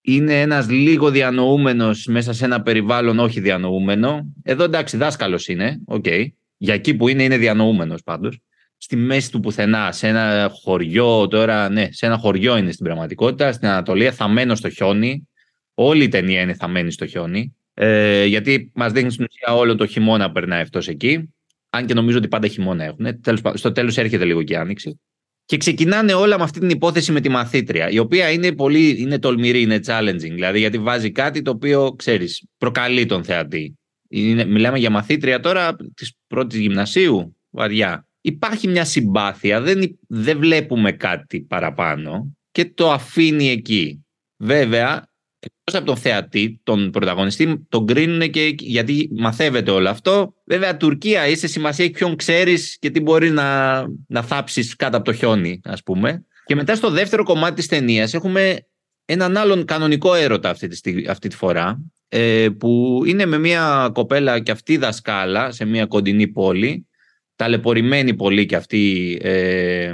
είναι 0.02 0.42
ένας 0.42 0.70
λίγο 0.70 1.10
διανοούμενος 1.10 2.06
μέσα 2.06 2.34
σε 2.34 2.46
ένα 2.46 2.62
περιβάλλον 2.62 3.20
όχι 3.20 3.40
διανοούμενο. 3.40 4.34
Εδώ 4.44 4.64
εντάξει, 4.64 4.98
δάσκαλος 4.98 5.48
είναι, 5.48 5.82
OK. 5.86 6.04
Okay. 6.08 6.26
Για 6.58 6.74
εκεί 6.74 6.94
που 6.94 7.08
είναι, 7.08 7.24
είναι 7.24 7.38
διανοούμενος 7.38 8.04
πάντως. 8.04 8.40
Στη 8.78 8.96
μέση 8.96 9.32
του 9.32 9.40
πουθενά, 9.40 9.92
σε 9.92 10.08
ένα 10.08 10.52
χωριό 10.64 11.28
τώρα, 11.28 11.70
ναι, 11.70 11.88
σε 11.92 12.06
ένα 12.06 12.18
χωριό 12.18 12.58
είναι 12.58 12.72
στην 12.72 12.86
πραγματικότητα, 12.86 13.52
στην 13.52 13.68
Ανατολία, 13.68 14.12
θαμμένο 14.12 14.56
στο 14.56 14.70
χιόνι. 14.70 15.30
Όλη 15.74 16.04
η 16.04 16.08
ταινία 16.08 16.42
είναι 16.42 16.54
θαμμένη 16.54 16.92
στο 16.92 17.06
χιόνι. 17.06 17.56
Ε, 17.74 18.26
γιατί 18.26 18.72
μας 18.74 18.92
δείχνει 18.92 19.12
στην 19.12 19.26
ουσία 19.30 19.56
όλο 19.56 19.76
το 19.76 19.86
χειμώνα 19.86 20.32
περνάει 20.32 20.62
αυτός 20.62 20.88
εκεί. 20.88 21.34
Αν 21.70 21.86
και 21.86 21.94
νομίζω 21.94 22.18
ότι 22.18 22.28
πάντα 22.28 22.48
χειμώνα 22.48 22.84
έχουν. 22.84 23.08
Στο 23.54 23.72
τέλος 23.72 23.98
έρχεται 23.98 24.26
λίγο 24.26 24.44
και 24.44 24.54
η 24.54 24.56
άνοιξη. 24.56 25.00
Και 25.46 25.58
ξεκινάνε 25.58 26.14
όλα 26.14 26.38
με 26.38 26.44
αυτή 26.44 26.60
την 26.60 26.70
υπόθεση 26.70 27.12
με 27.12 27.22
τη 27.22 27.30
μαθήτρια, 27.30 27.90
η 27.90 28.00
οποία 28.00 28.32
είναι 28.32 28.52
πολύ 28.52 29.02
είναι 29.02 29.20
τολμηρή, 29.20 29.62
είναι 29.62 29.80
challenging. 29.86 30.32
Δηλαδή, 30.34 30.60
γιατί 30.60 30.78
βάζει 30.78 31.12
κάτι 31.12 31.42
το 31.42 31.52
οποίο 31.52 31.94
ξέρεις, 31.98 32.44
προκαλεί 32.58 33.06
τον 33.06 33.24
θεατή. 33.24 33.78
Είναι, 34.16 34.46
μιλάμε 34.46 34.78
για 34.80 34.90
μαθήτρια 34.90 35.40
τώρα 35.40 35.76
της 35.96 36.14
πρώτης 36.28 36.60
γυμνασίου, 36.60 37.36
βαριά. 37.50 38.08
Υπάρχει 38.22 38.68
μια 38.68 38.86
συμπάθεια, 38.86 39.62
δεν, 39.62 40.00
δεν 40.08 40.38
βλέπουμε 40.38 40.92
κάτι 40.92 41.42
παραπάνω 41.42 42.36
και 42.52 42.66
το 42.66 42.92
αφήνει 42.92 43.50
εκεί. 43.50 44.06
Βέβαια, 44.38 45.10
εκτός 45.40 45.76
από 45.76 45.86
τον 45.86 45.98
θεατή, 45.98 46.60
τον 46.64 46.92
πρωταγωνιστή, 46.92 47.66
τον 47.70 47.86
κρίνουν 47.86 48.30
και 48.30 48.56
γιατί 48.60 49.10
μαθεύεται 49.18 49.72
όλο 49.72 49.90
αυτό. 49.90 50.34
Βέβαια, 50.46 50.78
Τουρκία 50.78 51.28
είσαι 51.28 51.48
σημασία 51.48 51.92
ποιον 51.92 52.16
ξέρεις 52.16 52.78
και 52.80 52.90
τι 52.90 53.00
μπορεί 53.00 53.30
να, 53.30 53.82
να 54.08 54.22
θάψεις 54.22 54.76
κάτω 54.76 54.98
από 54.98 55.06
το 55.06 55.14
χιόνι, 55.14 55.60
ας 55.64 55.84
πούμε. 55.84 56.26
Και 56.46 56.56
μετά 56.56 56.76
στο 56.76 56.90
δεύτερο 56.90 57.24
κομμάτι 57.24 57.56
της 57.56 57.68
ταινίας 57.68 58.14
έχουμε 58.14 58.68
έναν 59.06 59.38
άλλον 59.38 59.66
κανονικό 59.66 60.14
έρωτα 60.14 60.50
αυτή 60.50 60.68
τη, 60.68 61.08
αυτή 61.08 61.28
τη 61.28 61.36
φορά, 61.36 61.82
ε, 62.18 62.50
που 62.50 63.02
είναι 63.06 63.26
με 63.26 63.38
μια 63.38 63.90
κοπέλα 63.94 64.40
και 64.40 64.52
αυτή 64.52 64.78
δασκάλα 64.78 65.52
σε 65.52 65.66
μια 65.66 65.86
κοντινή 65.86 66.28
πόλη, 66.28 66.88
ταλαιπωρημένη 67.36 68.14
πολύ 68.14 68.46
και 68.46 68.56
αυτή 68.56 69.18
ε, 69.22 69.94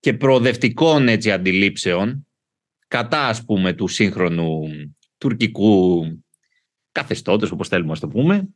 και 0.00 0.14
προοδευτικών 0.14 1.08
έτσι 1.08 1.30
αντιλήψεων, 1.30 2.26
κατά 2.88 3.26
ας 3.26 3.44
πούμε 3.44 3.72
του 3.72 3.88
σύγχρονου 3.88 4.60
τουρκικού 5.18 6.04
καθεστώτος 6.92 7.50
όπως 7.50 7.68
θέλουμε 7.68 7.92
να 7.92 7.98
το 7.98 8.08
πούμε. 8.08 8.48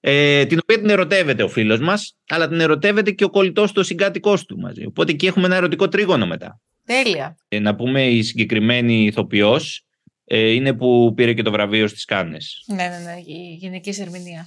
Ε, 0.00 0.46
την 0.46 0.58
οποία 0.62 0.80
την 0.80 0.90
ερωτεύεται 0.90 1.42
ο 1.42 1.48
φίλος 1.48 1.80
μας 1.80 2.16
αλλά 2.28 2.48
την 2.48 2.60
ερωτεύεται 2.60 3.10
και 3.10 3.24
ο 3.24 3.30
κολλητός 3.30 3.72
του, 3.72 3.80
ο 3.80 3.84
συγκάτοικός 3.84 4.44
του 4.44 4.58
μαζί. 4.58 4.84
Οπότε 4.86 5.12
εκεί 5.12 5.26
έχουμε 5.26 5.46
ένα 5.46 5.56
ερωτικό 5.56 5.88
τρίγωνο 5.88 6.26
μετά. 6.26 6.60
Τέλεια. 6.84 7.36
Ε, 7.48 7.58
να 7.58 7.74
πούμε 7.74 8.06
η 8.06 8.22
συγκεκριμένη 8.22 9.04
ηθοποιός 9.04 9.76
ε, 9.76 9.89
είναι 10.30 10.72
που 10.72 11.12
πήρε 11.16 11.32
και 11.32 11.42
το 11.42 11.50
βραβείο 11.50 11.88
στις 11.88 12.04
Κάνες 12.04 12.64
Ναι, 12.66 12.74
ναι, 12.74 12.82
ναι, 12.82 13.16
η 13.26 13.54
γυναική 13.60 13.94
ερμηνεία. 14.00 14.46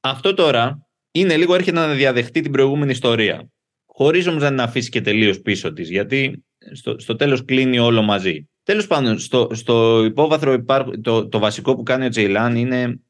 Αυτό 0.00 0.34
τώρα 0.34 0.86
είναι 1.10 1.36
λίγο 1.36 1.54
έρχεται 1.54 1.76
να 1.76 1.94
διαδεχτεί 1.94 2.40
την 2.40 2.52
προηγούμενη 2.52 2.90
ιστορία. 2.90 3.48
Χωρίς 3.86 4.26
όμως 4.26 4.42
να 4.42 4.48
την 4.48 4.60
αφήσει 4.60 4.88
και 4.88 5.00
τελείως 5.00 5.40
πίσω 5.40 5.72
της 5.72 5.90
γιατί 5.90 6.44
στο, 6.72 6.98
στο 6.98 7.16
τέλος 7.16 7.44
κλείνει 7.44 7.78
όλο 7.78 8.02
μαζί. 8.02 8.48
Τέλος 8.62 8.86
πάντων, 8.86 9.18
στο, 9.18 9.48
στο 9.52 10.04
υπόβαθρο 10.04 10.52
υπάρχ, 10.52 10.88
το, 11.02 11.28
το 11.28 11.38
βασικό 11.38 11.76
που 11.76 11.82
κάνει 11.82 12.04
ο 12.04 12.08
Τζεϊλάν 12.08 12.56
είναι 12.56 13.00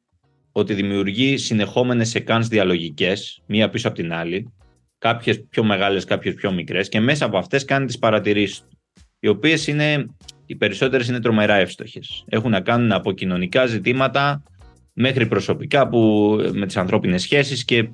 ότι 0.53 0.75
δημιουργεί 0.75 1.37
συνεχόμενες 1.37 2.09
σεκάνς 2.09 2.49
διαλογικές, 2.49 3.43
μία 3.47 3.71
πίσω 3.71 3.89
από 3.89 3.97
την 3.97 4.13
άλλη, 4.13 4.53
κάποιες 4.99 5.45
πιο 5.49 5.65
μεγάλες, 5.65 6.05
κάποιες 6.05 6.35
πιο 6.35 6.53
μικρές 6.53 6.89
και 6.89 7.01
μέσα 7.01 7.25
από 7.25 7.39
αυτές 7.39 7.65
κάνει 7.65 7.87
τις 7.87 7.99
παρατηρήσεις 7.99 8.61
του, 8.61 8.79
οι 9.21 9.29
οποίες 9.29 9.67
είναι, 9.67 10.07
οι 10.47 10.57
περισσότερες 10.57 11.09
είναι 11.09 11.21
τρομερά 11.21 11.55
εύστοχες. 11.55 12.25
Έχουν 12.29 12.51
να 12.51 12.61
κάνουν 12.61 12.93
από 12.93 13.13
κοινωνικά 13.13 13.67
ζητήματα 13.67 14.43
μέχρι 14.93 15.27
προσωπικά 15.27 15.89
που, 15.89 15.99
με 16.53 16.67
τις 16.67 16.77
ανθρώπινες 16.77 17.23
σχέσεις 17.23 17.65
και 17.65 17.89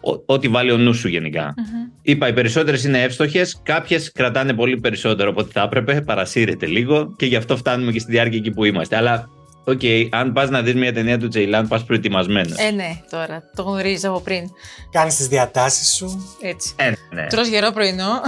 ό- 0.00 0.22
ό,τι 0.26 0.48
βάλει 0.48 0.70
ο 0.70 0.76
νους 0.76 0.98
σου 0.98 1.08
γενικά. 1.08 1.54
Είπα, 2.02 2.28
οι 2.28 2.32
περισσότερες 2.32 2.84
είναι 2.84 3.02
εύστοχες, 3.02 3.60
κάποιες 3.62 4.12
κρατάνε 4.12 4.52
πολύ 4.54 4.80
περισσότερο 4.80 5.30
από 5.30 5.40
ό,τι 5.40 5.52
θα 5.52 5.62
έπρεπε, 5.62 6.00
παρασύρεται 6.00 6.66
λίγο 6.66 7.14
και 7.16 7.26
γι' 7.26 7.36
αυτό 7.36 7.56
φτάνουμε 7.56 7.92
και 7.92 7.98
στη 7.98 8.10
διάρκεια 8.10 8.38
εκεί 8.38 8.50
που 8.50 8.64
είμαστε. 8.64 8.96
Αλλά, 8.96 9.28
οκ, 9.64 9.80
αν 10.10 10.32
πας 10.32 10.50
να 10.50 10.62
δεις 10.62 10.74
μια 10.74 10.92
ταινία 10.92 11.18
του 11.18 11.28
Τζεϊλάν, 11.28 11.68
πας 11.68 11.84
προετοιμασμένος. 11.84 12.58
Ε, 12.58 12.70
ναι, 12.70 13.00
τώρα. 13.10 13.42
Το 13.54 13.62
γνωρίζει 13.62 14.06
από 14.06 14.20
πριν. 14.20 14.44
Κάνεις 14.90 15.16
τις 15.16 15.26
διατάσεις 15.28 15.94
σου. 15.94 16.36
Έτσι. 16.42 16.72
Ε, 16.76 16.92
ναι. 17.14 17.26
Τρως 17.26 17.48
γερό 17.48 17.70
πρωινό. 17.70 18.20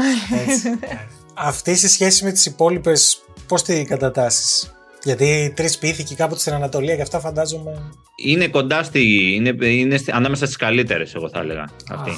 Έτσι. 0.49 0.69
Αυτή 1.35 1.77
σε 1.77 1.89
σχέση 1.89 2.25
με 2.25 2.33
τις 2.33 2.47
υπόλοιπες, 2.47 3.19
πώς 3.51 3.63
τη 3.63 3.85
κατατάσσεις; 3.85 4.75
Γιατί 5.03 5.53
τρεις 5.57 5.79
πήθηκε 5.79 6.15
κάπου 6.15 6.35
στην 6.35 6.53
Ανατολία 6.53 6.97
και 6.97 7.03
αυτά 7.03 7.21
φαντάζομαι. 7.21 7.71
Είναι 8.25 8.49
κοντά 8.49 8.83
στη. 8.83 9.33
Είναι, 9.35 9.67
είναι 9.67 9.97
στη- 9.97 10.13
ανάμεσα 10.13 10.45
στις 10.45 10.57
καλύτερες, 10.57 11.15
εγώ 11.15 11.29
θα 11.29 11.41
έλεγα. 11.41 11.65
Αυτή. 11.91 12.11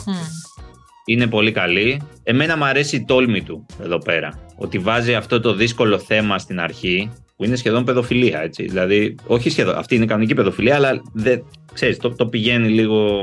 Είναι 1.05 1.27
πολύ 1.27 1.53
καλή. 1.53 2.01
Εμένα 2.23 2.57
μου 2.57 2.65
αρέσει 2.65 2.97
η 2.97 3.05
τόλμη 3.05 3.43
του 3.43 3.67
εδώ 3.83 3.99
πέρα. 3.99 4.39
Ότι 4.57 4.79
βάζει 4.79 5.15
αυτό 5.15 5.41
το 5.41 5.55
δύσκολο 5.55 5.99
θέμα 5.99 6.39
στην 6.39 6.61
αρχή, 6.61 7.11
που 7.37 7.45
είναι 7.45 7.57
σχεδόν 7.57 7.85
παιδοφιλία, 7.85 8.41
έτσι. 8.43 8.63
Δηλαδή, 8.63 9.15
όχι 9.27 9.51
σχεδόν, 9.51 9.77
αυτή 9.77 9.95
είναι 9.95 10.07
κανονική 10.07 10.35
παιδοφιλία, 10.35 10.75
αλλά 10.75 11.01
δεν, 11.13 11.45
ξέρεις, 11.73 11.97
το, 11.97 12.15
το 12.15 12.27
πηγαίνει 12.27 12.69
λίγο 12.69 13.21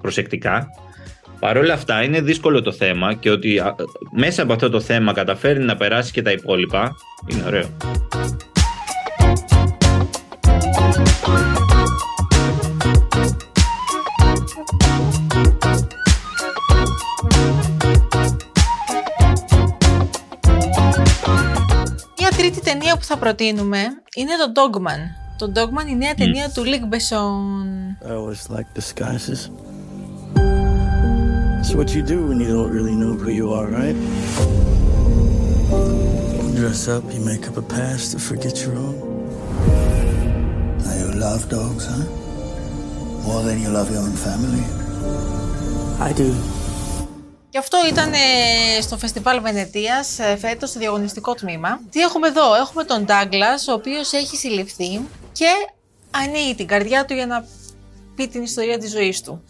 προσεκτικά. 0.00 0.68
Παρ' 1.40 1.56
όλα 1.56 1.74
αυτά, 1.74 2.02
είναι 2.02 2.20
δύσκολο 2.20 2.62
το 2.62 2.72
θέμα 2.72 3.14
και 3.14 3.30
ότι 3.30 3.58
α, 3.58 3.74
μέσα 4.12 4.42
από 4.42 4.52
αυτό 4.52 4.70
το 4.70 4.80
θέμα 4.80 5.12
καταφέρει 5.12 5.58
να 5.58 5.76
περάσει 5.76 6.12
και 6.12 6.22
τα 6.22 6.30
υπόλοιπα. 6.30 6.92
Είναι 7.26 7.42
ωραίο. 7.46 7.68
Μια 22.18 22.30
τρίτη 22.36 22.60
ταινία 22.60 22.96
που 22.96 23.04
θα 23.04 23.16
προτείνουμε 23.18 23.78
είναι 24.16 24.32
το 24.36 24.52
Dogman. 24.54 25.22
Το 25.38 25.52
Dogman 25.54 25.82
είναι 25.82 25.90
η 25.90 25.96
νέα 25.96 26.14
ταινία 26.14 26.50
του 26.50 26.62
Luc 26.62 26.94
Besson. 26.94 28.08
I 28.08 28.12
always 28.12 28.56
like 28.56 28.68
disguises. 28.78 29.50
It's 31.66 31.74
what 31.80 31.94
you 31.96 32.02
do 32.14 32.18
when 32.28 32.38
you 32.44 32.50
don't 32.56 32.72
really 32.78 32.96
know 33.02 33.12
who 33.22 33.30
you 33.40 33.46
are, 33.58 33.68
right? 33.78 33.96
Dress 36.58 36.82
up, 36.94 37.04
you 37.14 37.20
make 37.32 37.44
up 37.50 37.56
a 37.64 37.66
past 37.76 38.04
to 38.12 38.18
forget 38.28 38.54
your 38.64 38.74
own. 38.86 38.96
Now 40.84 40.94
you 41.00 41.08
love 41.26 41.42
dogs, 41.58 41.84
huh? 41.92 42.04
More 43.28 43.42
than 43.46 43.56
you 43.62 43.70
love 43.78 43.88
your 43.94 44.02
own 44.06 44.16
family. 44.26 44.64
I 46.08 46.12
do. 46.12 46.30
Και 47.50 47.58
αυτό 47.58 47.78
ήταν 47.88 48.12
ε, 48.12 48.80
στο 48.80 48.96
Φεστιβάλ 48.96 49.40
Βενετίας 49.40 50.18
ε, 50.18 50.36
φέτος 50.36 50.68
στο 50.70 50.78
διαγωνιστικό 50.78 51.34
τμήμα. 51.34 51.80
Τι 51.90 52.00
έχουμε 52.00 52.26
εδώ, 52.28 52.54
έχουμε 52.54 52.84
τον 52.84 53.04
Ντάγκλας, 53.04 53.68
ο 53.68 53.72
οποίος 53.72 54.12
έχει 54.12 54.36
συλληφθεί 54.36 55.00
και 55.32 55.48
ανοίγει 56.10 56.54
την 56.54 56.66
καρδιά 56.66 57.04
του 57.04 57.14
για 57.14 57.26
να 57.26 57.46
πει 58.14 58.28
την 58.28 58.42
ιστορία 58.42 58.78
της 58.78 58.90
ζωής 58.90 59.20
του. 59.20 59.42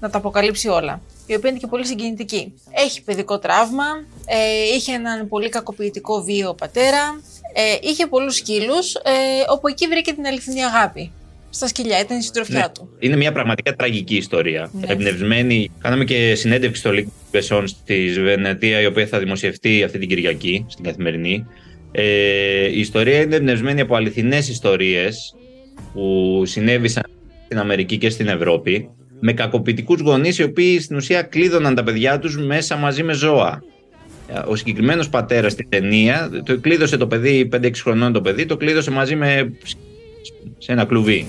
Να 0.00 0.10
τα 0.10 0.18
αποκαλύψει 0.18 0.68
όλα. 0.68 1.00
Η 1.26 1.34
οποία 1.34 1.50
είναι 1.50 1.58
και 1.58 1.66
πολύ 1.66 1.86
συγκινητική. 1.86 2.52
Έχει 2.86 3.02
παιδικό 3.02 3.38
τραύμα, 3.38 3.84
ε, 4.26 4.74
είχε 4.76 4.92
έναν 4.92 5.28
πολύ 5.28 5.48
κακοποιητικό 5.48 6.22
βίο 6.22 6.54
πατέρα, 6.54 7.20
ε, 7.52 7.88
είχε 7.88 8.06
πολλούς 8.06 8.34
σκύλους, 8.34 8.94
ε, 8.94 9.00
όπου 9.48 9.68
εκεί 9.68 9.86
βρήκε 9.86 10.12
την 10.12 10.26
αληθινή 10.26 10.64
αγάπη. 10.64 11.12
Στα 11.50 11.66
σκυλιά, 11.68 12.00
ήταν 12.00 12.18
η 12.18 12.22
συντροφιά 12.22 12.58
Ναι. 12.58 12.68
του. 12.74 12.88
Είναι 12.98 13.16
μια 13.16 13.32
πραγματικά 13.32 13.74
τραγική 13.74 14.16
ιστορία. 14.16 14.70
Ναι. 14.72 14.86
Εμπνευσμένη. 14.92 15.70
Κάναμε 15.80 16.04
και 16.04 16.34
συνέντευξη 16.34 16.80
στο 16.80 16.90
Link 16.92 17.36
Besson 17.36 17.62
στη 17.66 18.12
Βενετία, 18.20 18.80
η 18.80 18.86
οποία 18.86 19.06
θα 19.06 19.18
δημοσιευτεί 19.18 19.82
αυτή 19.82 19.98
την 19.98 20.08
Κυριακή 20.08 20.66
στην 20.68 20.84
καθημερινή. 20.84 21.46
Ε, 21.92 22.66
η 22.66 22.78
ιστορία 22.78 23.20
είναι 23.20 23.36
εμπνευσμένη 23.36 23.80
από 23.80 23.94
αληθινές 23.94 24.48
ιστορίες 24.48 25.34
που 25.92 26.42
συνέβησαν 26.46 27.04
στην 27.44 27.58
Αμερική 27.58 27.98
και 27.98 28.10
στην 28.10 28.28
Ευρώπη 28.28 28.90
με 29.20 29.32
κακοποιητικούς 29.32 30.00
γονείς 30.00 30.38
οι 30.38 30.42
οποίοι 30.42 30.80
στην 30.80 30.96
ουσία 30.96 31.22
κλείδωναν 31.22 31.74
τα 31.74 31.82
παιδιά 31.82 32.18
τους 32.18 32.36
μέσα 32.36 32.76
μαζί 32.76 33.02
με 33.02 33.12
ζώα. 33.12 33.62
Ο 34.46 34.56
συγκεκριμένος 34.56 35.08
πατέρας 35.08 35.52
στην 35.52 35.68
ταινία 35.68 36.30
το 36.44 36.58
κλείδωσε 36.58 36.96
το 36.96 37.06
παιδί, 37.06 37.48
5-6 37.52 37.70
χρονών 37.82 38.12
το 38.12 38.20
παιδί, 38.20 38.46
το 38.46 38.56
κλείδωσε 38.56 38.90
μαζί 38.90 39.16
με 39.16 39.52
σε 40.58 40.72
ένα 40.72 40.84
κλουβί. 40.84 41.26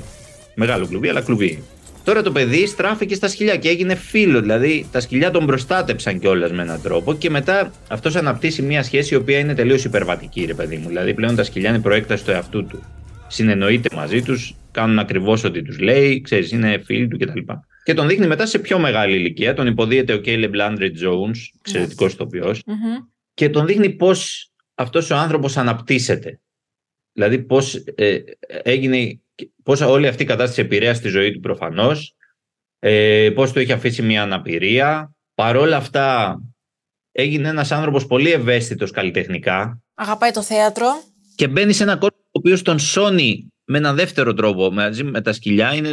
Μεγάλο 0.56 0.88
κλουβί, 0.88 1.10
αλλά 1.10 1.22
κλουβί. 1.22 1.64
Τώρα 2.04 2.22
το 2.22 2.32
παιδί 2.32 2.68
στράφηκε 2.68 3.16
στα 3.16 3.28
σκυλιά 3.28 3.56
και 3.56 3.70
έγινε 3.70 3.96
φίλο. 3.96 4.42
Δηλαδή 4.42 4.86
τα 4.92 5.00
σκυλιά 5.00 5.32
τον 5.32 5.46
προστάτεψαν 5.46 6.20
κιόλας 6.20 6.52
με 6.52 6.62
έναν 6.62 6.82
τρόπο 6.82 7.14
και 7.14 7.30
μετά 7.30 7.72
αυτός 7.88 8.16
αναπτύσσει 8.16 8.62
μια 8.62 8.84
σχέση 8.84 9.14
η 9.14 9.18
οποία 9.18 9.40
είναι 9.40 9.54
τελείως 9.54 9.84
υπερβατική, 9.84 10.46
ρε 10.46 10.54
παιδί 10.54 10.78
μου. 10.78 10.88
Δηλαδή 10.88 11.14
πλέον 11.14 11.36
τα 11.36 11.44
σκυλιά 11.44 11.70
είναι 11.70 11.80
προέκταση 11.80 12.26
του 12.26 12.32
εαυτού 12.32 12.66
του. 12.66 12.84
Συνεννοείται 13.28 13.90
μαζί 13.96 14.22
τους, 14.22 14.56
κάνουν 14.72 15.00
ακριβώς 15.00 15.44
ό,τι 15.44 15.62
τους 15.62 15.80
λέει, 15.80 16.22
ξέρεις, 16.22 16.52
είναι 16.52 16.82
φίλοι 16.86 17.08
του 17.08 17.18
κτλ. 17.18 17.40
Και 17.88 17.94
τον 17.94 18.08
δείχνει 18.08 18.28
μετά 18.28 18.46
σε 18.46 18.60
πιο 18.60 18.80
μεγάλη 18.80 19.16
ηλικία. 19.16 19.54
Τον 19.54 19.68
υποδίεται 19.68 20.14
ο 20.14 20.22
Caleb 20.26 20.52
Landry 20.56 20.90
Jones, 21.04 21.36
εξαιρετικός 21.60 22.14
ηθοποιό, 22.14 22.56
Μμμ. 22.66 22.96
και 23.34 23.50
τον 23.50 23.66
δείχνει 23.66 23.90
πώς 23.90 24.52
αυτός 24.76 25.10
ο 25.10 25.16
άνθρωπος 25.16 25.58
αναπτύσσεται. 25.58 26.40
Δηλαδή 27.14 27.40
πώς 27.40 27.76
ε, 27.96 28.20
έγινε, 28.64 29.22
πώς 29.64 29.82
όλη 29.82 30.08
αυτή 30.08 30.24
η 30.24 30.26
κατάσταση 30.26 30.62
επηρέασε 30.62 31.02
τη 31.02 31.08
ζωή 31.08 31.32
του 31.32 31.40
προφανώς, 31.40 32.16
ε, 32.80 33.30
πώς 33.36 33.52
του 33.52 33.60
είχε 33.60 33.74
αφήσει 33.74 34.02
μια 34.02 34.22
αναπηρία. 34.22 35.16
Παρόλα 35.36 35.78
αυτά 35.78 36.38
έγινε 37.12 37.48
ένας 37.48 37.72
άνθρωπος 37.72 38.06
πολύ 38.08 38.32
ευαίσθητος 38.32 38.92
καλλιτεχνικά 38.92 39.82
Αγαπάει 39.94 40.32
το 40.32 40.42
θέατρο. 40.42 40.88
και 41.36 41.48
μπαίνει 41.48 41.74
σε 41.74 41.84
ένα 41.84 41.98
κόσμο 41.98 42.20
ο 42.26 42.30
οποίος 42.40 42.62
τον 42.62 42.80
σώνει 42.80 43.48
με 43.68 43.78
ένα 43.78 43.94
δεύτερο 43.94 44.34
τρόπο 44.34 44.72
μαζί 44.72 45.04
με 45.04 45.22
τα 45.22 45.34
σκυλιά, 45.34 45.74
είναι 45.74 45.90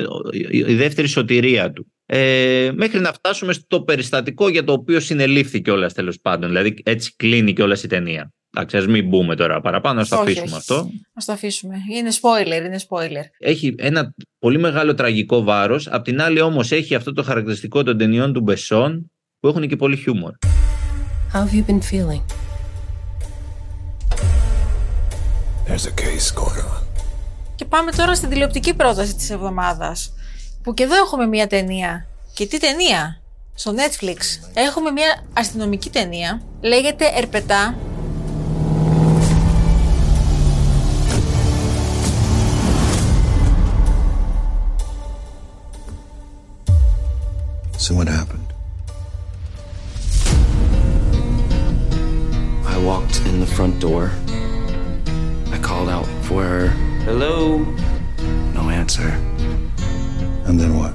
η- 0.51 0.59
η 0.67 0.75
δεύτερη 0.75 1.09
σωτηρία 1.09 1.73
του. 1.73 1.87
Ε, 2.07 2.71
μέχρι 2.75 3.01
να 3.01 3.13
φτάσουμε 3.13 3.53
στο 3.53 3.83
περιστατικό 3.83 4.49
για 4.49 4.65
το 4.65 4.73
οποίο 4.73 5.01
συνελήφθη 5.01 5.61
κιόλας 5.61 5.93
τέλος 5.93 6.21
πάντων. 6.21 6.49
Δηλαδή 6.49 6.75
έτσι 6.85 7.13
κλείνει 7.17 7.53
κιόλας 7.53 7.83
η 7.83 7.87
ταινία. 7.87 8.33
Εντάξει, 8.57 8.77
ας 8.77 8.87
μην 8.87 9.09
μπούμε 9.09 9.37
τώρα 9.37 9.61
παραπάνω, 9.61 10.01
ας 10.01 10.09
το 10.09 10.15
Όχι, 10.17 10.25
αφήσουμε 10.25 10.47
όχι. 10.47 10.57
αυτό. 10.57 10.75
Α 11.15 11.23
το 11.27 11.33
αφήσουμε. 11.33 11.75
Είναι 11.97 12.09
spoiler, 12.11 12.65
είναι 12.67 12.81
spoiler. 12.89 13.25
Έχει 13.39 13.75
ένα 13.79 14.15
πολύ 14.39 14.59
μεγάλο 14.59 14.95
τραγικό 14.95 15.43
βάρος, 15.43 15.87
απ' 15.89 16.05
την 16.05 16.21
άλλη 16.21 16.41
όμως 16.41 16.73
έχει 16.73 16.95
αυτό 16.95 17.13
το 17.13 17.23
χαρακτηριστικό 17.23 17.83
των 17.83 17.99
ταινιών 17.99 18.33
του 18.33 18.41
Μπεσόν 18.41 19.11
που 19.41 19.49
έχουν 19.49 19.69
και 19.69 19.77
πολύ 19.77 19.97
χιούμορ. 19.97 20.33
How 21.33 21.37
have 21.37 21.53
you 21.55 21.71
been 21.71 21.81
feeling? 21.93 22.23
There's 25.69 25.87
a 25.87 25.95
case 26.05 26.31
going 26.43 26.65
on. 26.75 26.84
Και 27.55 27.65
πάμε 27.65 27.91
τώρα 27.93 28.15
στην 28.15 28.29
τηλεοπτική 28.29 28.75
πρόταση 28.75 29.15
της 29.15 29.31
εβδομάδας. 29.31 30.13
Που 30.63 30.75
και 30.75 30.83
εδώ 30.83 30.95
έχουμε 30.97 31.27
μια 31.27 31.47
ταινία. 31.47 32.07
Και 32.35 32.47
τι 32.47 32.61
ταινία; 32.61 33.21
Στο 33.55 33.75
Netflix 33.77 34.17
έχουμε 34.55 34.91
μια 34.91 35.23
αστυνομική 35.33 35.91
ταινία. 35.91 36.43
Λέγεται 36.61 37.13
Ερπετά. 37.15 37.75
So 47.87 47.95
what 47.95 48.09
happened? 48.09 48.51
I 52.75 52.77
walked 52.91 53.17
in 53.29 53.41
the 53.41 53.51
front 53.57 53.75
door. 53.79 54.05
I 55.53 55.59
called 55.59 55.91
out 55.97 56.09
for 56.23 56.43
her. 56.43 56.94
Hello? 57.07 57.61
No 58.55 58.63
answer. 58.71 59.11
And 60.47 60.59
then 60.61 60.73
what? 60.81 60.95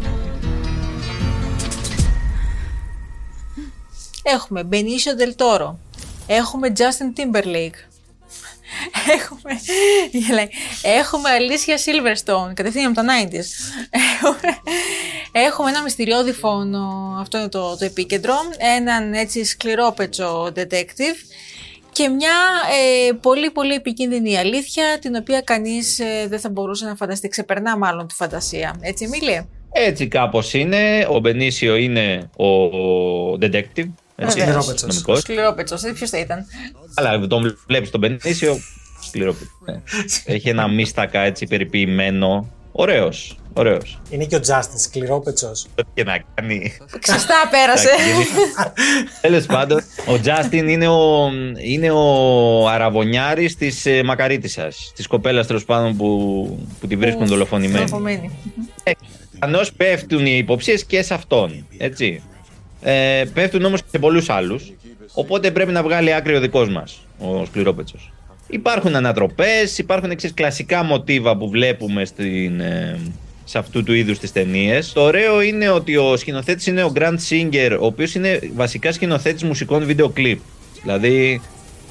Έχουμε 4.24 4.64
Benicio 4.70 5.14
Del 5.22 5.36
Toro. 5.36 5.80
Έχουμε 6.28 6.72
Justin 6.78 7.20
Timberlake. 7.20 7.90
Έχουμε, 9.18 9.60
γελάει. 10.12 10.48
έχουμε 10.82 11.30
Alicia 11.38 11.90
Silverstone, 11.90 12.54
κατευθείαν 12.54 12.86
από 12.86 12.96
τα 12.96 13.04
90s. 13.04 13.46
Έχουμε, 13.90 14.58
έχουμε 15.32 15.70
ένα 15.70 15.82
μυστηριώδη 15.82 16.34
φόνο, 16.34 17.18
αυτό 17.20 17.38
είναι 17.38 17.50
το, 17.50 17.78
το 17.78 17.86
επίκεντρο, 17.86 18.36
έναν 18.58 19.14
έτσι 19.14 19.44
σκληρόπετσο 19.44 20.52
detective 20.56 21.18
Και 21.92 22.08
μια 22.08 22.32
ε, 23.08 23.12
πολύ 23.22 23.52
πολύ 23.52 23.74
επικίνδυνη 23.74 24.38
αλήθεια, 24.38 24.98
την 25.02 25.16
οποία 25.16 25.42
κανείς 25.42 26.00
ε, 26.00 26.28
δεν 26.30 26.40
θα 26.40 26.50
μπορούσε 26.50 26.86
να 26.86 26.96
φανταστεί. 26.96 27.28
Ξεπερνά 27.28 27.78
μάλλον 27.78 28.08
τη 28.08 28.14
φαντασία. 28.16 28.76
Έτσι, 28.82 29.04
Εμίλια. 29.06 29.48
Έτσι 29.72 30.08
κάπως 30.08 30.54
είναι. 30.54 31.08
Ο 31.10 31.20
Μπενίσιο 31.20 31.76
είναι 31.76 32.30
ο 32.38 32.46
detective. 33.42 33.90
Έτσι, 34.16 34.40
Σκληρόπετσος. 34.40 34.82
νομικός. 34.82 35.20
Σκληρόπετσος, 35.20 35.84
ε, 35.84 35.92
ποιος 35.92 36.10
θα 36.10 36.18
ήταν; 36.20 36.46
Αλλά 36.96 37.28
τον 37.28 37.58
βλέπεις 37.68 37.90
τον 37.90 38.00
Μπενίσιο, 38.00 38.58
σκληρόπετσος. 39.08 39.50
ναι. 39.66 39.82
Έχει 40.36 40.50
ένα 40.50 40.68
μίστακα 40.68 41.20
έτσι 41.22 41.46
περιποιημένο. 41.48 42.50
Ωραίος, 42.72 43.39
ωραίος. 43.54 44.02
Είναι 44.10 44.26
και 44.26 44.36
ο 44.36 44.40
Justin 44.48 44.80
σκληρόπετσος. 44.80 45.68
Ό,τι 45.80 45.90
και 45.94 46.04
να 46.04 46.24
κάνει. 46.34 46.78
Ξαστά 47.00 47.36
πέρασε. 47.52 47.90
Τέλος 49.22 49.46
πάντων, 49.46 49.84
ο 50.06 50.20
Τζάστιν 50.20 50.68
είναι 50.68 50.88
ο, 50.88 51.32
είναι 51.64 51.92
ο 51.92 52.68
αραβωνιάρης 52.68 53.56
της 53.56 53.86
ε, 53.86 54.04
μακαρίτησα. 54.04 54.68
Της 54.96 55.08
κοπέλας 55.08 55.48
τέλος 55.48 55.66
πάντων 55.66 55.98
που, 55.98 56.68
που 56.80 56.88
τη 56.88 56.96
βρίσκουν 56.96 57.28
δολοφονημένη. 57.28 57.86
Δολοφονημένη. 57.86 58.32
Προφανώς 59.40 59.74
πέφτουν 59.74 60.26
οι 60.26 60.38
υποψίες 60.38 60.86
και 60.86 61.02
σε 61.02 61.14
αυτόν. 61.14 61.66
Έτσι. 61.78 62.22
Ε, 62.82 63.24
πέφτουν 63.34 63.66
όμως 63.66 63.82
και 63.82 63.88
σε 63.92 64.00
πολλούς 64.00 64.30
άλλους. 64.30 64.74
Οπότε 65.14 65.52
πρέπει 65.52 65.72
να 65.72 65.84
βγάλει 65.84 66.14
άκρη 66.14 66.36
ο 66.36 66.40
δικός 66.40 66.70
μας, 66.70 67.00
ο 67.20 67.46
σκληρόπετσος. 67.46 68.12
Υπάρχουν 68.48 68.96
ανατροπές, 68.96 69.78
υπάρχουν 69.78 70.12
εξής 70.12 70.34
κλασικά 70.34 70.84
μοτίβα 70.84 71.38
που 71.38 71.50
βλέπουμε 71.50 72.06
στην, 72.06 72.60
ε, 72.60 73.00
σε 73.50 73.58
αυτού 73.58 73.84
του 73.84 73.94
είδους 73.94 74.20
τις 74.20 74.32
ταινίες. 74.32 74.94
Το 74.94 75.02
ωραίο 75.02 75.42
είναι 75.42 75.70
ότι 75.70 75.98
ο 75.98 76.18
σκηνοθέτης 76.18 76.68
είναι 76.68 76.84
ο 76.84 76.92
Grant 76.96 77.18
Singer, 77.30 77.78
ο 77.80 77.86
οποίος 77.86 78.16
είναι 78.16 78.40
βασικά 78.56 78.92
σκηνοθέτης 78.92 79.44
μουσικών 79.44 79.86
βίντεο 79.86 80.10
κλιπ. 80.10 80.40
Δηλαδή, 80.82 81.42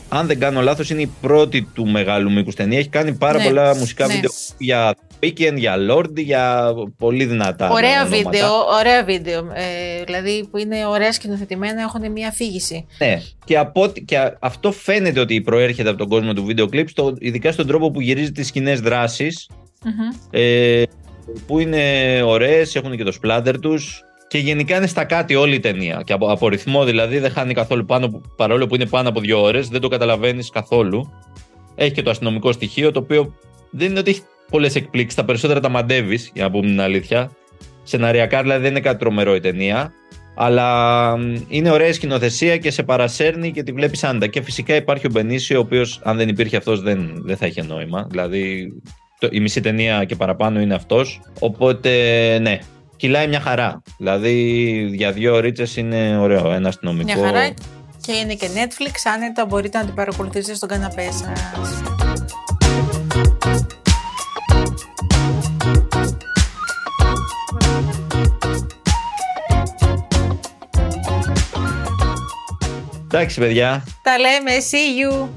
αν 0.09 0.27
δεν 0.27 0.39
κάνω 0.39 0.61
λάθος, 0.61 0.91
είναι 0.91 1.01
η 1.03 1.11
πρώτη 1.21 1.69
του 1.75 1.87
μεγάλου 1.87 2.33
μήκους 2.33 2.55
ταινία. 2.55 2.79
Έχει 2.79 2.89
κάνει 2.89 3.13
πάρα 3.13 3.39
Ναι, 3.39 3.45
πολλά 3.45 3.77
μουσικά 3.77 4.07
ναι. 4.07 4.15
βίντεο 4.15 4.31
για 4.59 4.95
Weekend, 5.23 5.55
για 5.57 5.75
Lord, 5.91 6.17
για 6.17 6.73
πολύ 6.99 7.25
δυνατά. 7.25 7.71
Ωραία 7.71 8.03
ονόματα. 8.03 8.17
βίντεο, 8.31 8.51
ωραία 8.79 9.05
βίντεο. 9.05 9.39
Ε, 9.39 10.05
δηλαδή 10.05 10.49
που 10.51 10.59
είναι 10.59 10.87
ωραία 10.87 11.13
σκηνοθετημένα, 11.13 11.81
έχουν 11.81 12.13
μια 12.13 12.29
αφήγηση. 12.29 12.87
Ναι, 12.99 13.21
και, 13.45 13.59
από, 13.59 13.83
ό,τι- 13.83 14.03
και 14.03 14.19
α- 14.19 14.37
αυτό 14.41 14.73
φαίνεται 14.73 15.21
ότι 15.21 15.41
προέρχεται 15.41 15.89
από 15.89 15.99
τον 15.99 16.09
κόσμο 16.09 16.33
του 16.33 16.45
βίντεο 16.45 16.67
κλιπ, 16.69 16.89
στο, 16.89 17.15
ειδικά 17.19 17.53
στον 17.53 17.67
τρόπο 17.67 17.91
που 17.91 18.01
γυρίζει 18.01 18.33
τις 18.33 18.47
σκηνές 18.47 18.81
δράσεις, 18.81 19.49
Μμμ. 19.85 19.93
ε, 20.31 20.83
που 21.47 21.59
είναι 21.59 21.83
ωραίες, 22.25 22.75
έχουν 22.75 22.97
και 22.97 23.05
το 23.05 23.13
σπλάντερ 23.13 23.61
τους 23.61 24.03
και 24.29 24.39
γενικά 24.39 24.77
είναι 24.77 24.87
στα 24.87 25.05
κάτι 25.05 25.35
όλη 25.35 25.55
η 25.55 25.61
ταινία. 25.61 26.03
Και 26.05 26.13
από, 26.13 26.31
από 26.31 26.49
ρυθμό 26.49 26.85
δηλαδή 26.85 27.19
δεν 27.19 27.31
χάνει 27.31 27.55
καθόλου 27.55 27.85
πάνω, 27.85 28.09
που- 28.09 28.23
παρόλο 28.37 28.67
που 28.67 28.75
είναι 28.75 28.87
πάνω 28.87 29.09
από 29.09 29.21
δύο 29.21 29.43
ώρες, 29.43 29.69
δεν 29.69 29.81
το 29.81 29.89
καταλαβαίνεις 29.89 30.51
καθόλου. 30.51 31.13
Έχει 31.75 31.93
και 31.93 32.03
το 32.03 32.11
αστυνομικό 32.11 32.53
στοιχείο, 32.53 32.93
το 32.93 32.99
οποίο 32.99 33.35
δεν 33.71 33.91
είναι 33.91 33.99
ότι 33.99 34.11
έχει 34.11 34.23
πολλές 34.51 34.75
εκπλήξεις, 34.75 35.15
τα 35.15 35.25
περισσότερα 35.25 35.61
τα 35.61 35.69
μαντεύεις, 35.69 36.31
για 36.35 36.45
να 36.45 36.51
πούμε 36.51 36.67
την 36.67 36.81
αλήθεια. 36.81 37.31
Σεναριακά 37.83 38.43
δηλαδή 38.43 38.61
δεν 38.63 38.71
είναι 38.71 38.81
κάτι 38.81 38.99
τρομερό 38.99 39.35
η 39.35 39.41
ταινία. 39.41 39.93
Αλλά 40.37 41.17
μ, 41.17 41.35
είναι 41.49 41.71
ωραία 41.71 41.93
σκηνοθεσία 41.93 42.57
και 42.57 42.71
σε 42.71 42.83
παρασέρνει 42.83 43.51
και 43.51 43.63
τη 43.63 43.73
βλέπεις 43.73 44.05
άντα. 44.05 44.27
Και 44.27 44.43
φυσικά 44.43 44.75
υπάρχει 44.75 45.07
ο 45.07 45.11
Μπενίσιο, 45.13 45.59
ο 45.59 45.61
οποίος 45.61 46.01
αν 46.03 46.17
δεν 46.17 46.29
υπήρχε 46.29 46.57
αυτός 46.57 46.81
δεν, 46.83 47.13
δεν 47.25 47.37
θα 47.37 47.47
είχε 47.47 47.63
νόημα. 47.63 48.07
Δηλαδή 48.11 48.73
το, 48.83 49.08
η 49.31 49.41
μισή 49.41 49.61
ταινία 49.61 50.05
και 50.05 50.17
παραπάνω 50.17 50.61
είναι 50.61 50.75
αυτός. 50.75 51.21
Οπότε 51.41 51.91
ναι, 52.39 52.59
κυλάει 52.97 53.29
μια 53.29 53.41
χαρά. 53.41 53.83
Δηλαδή 53.99 54.33
για 54.95 55.13
δύο 55.13 55.35
ώρε 55.35 55.53
είναι 55.77 56.19
ωραίο. 56.19 56.53
Ένα 56.53 56.69
αστυνομικό. 56.69 57.19
Μια 57.19 57.27
χαρά. 57.27 57.55
Και 58.01 58.13
είναι 58.13 58.35
και 58.35 58.49
Netflix, 58.55 59.11
άνετα 59.15 59.47
μπορείτε 59.47 59.79
να 59.79 59.85
την 59.85 59.95
παρακολουθήσετε 59.95 60.55
στον 60.55 60.69
καναπέ 60.69 61.09
σας. 61.11 61.53
Εντάξει, 73.05 73.41
παιδιά. 73.41 73.85
Τα 74.03 74.19
λέμε, 74.19 74.51
see 74.71 75.13
you! 75.13 75.29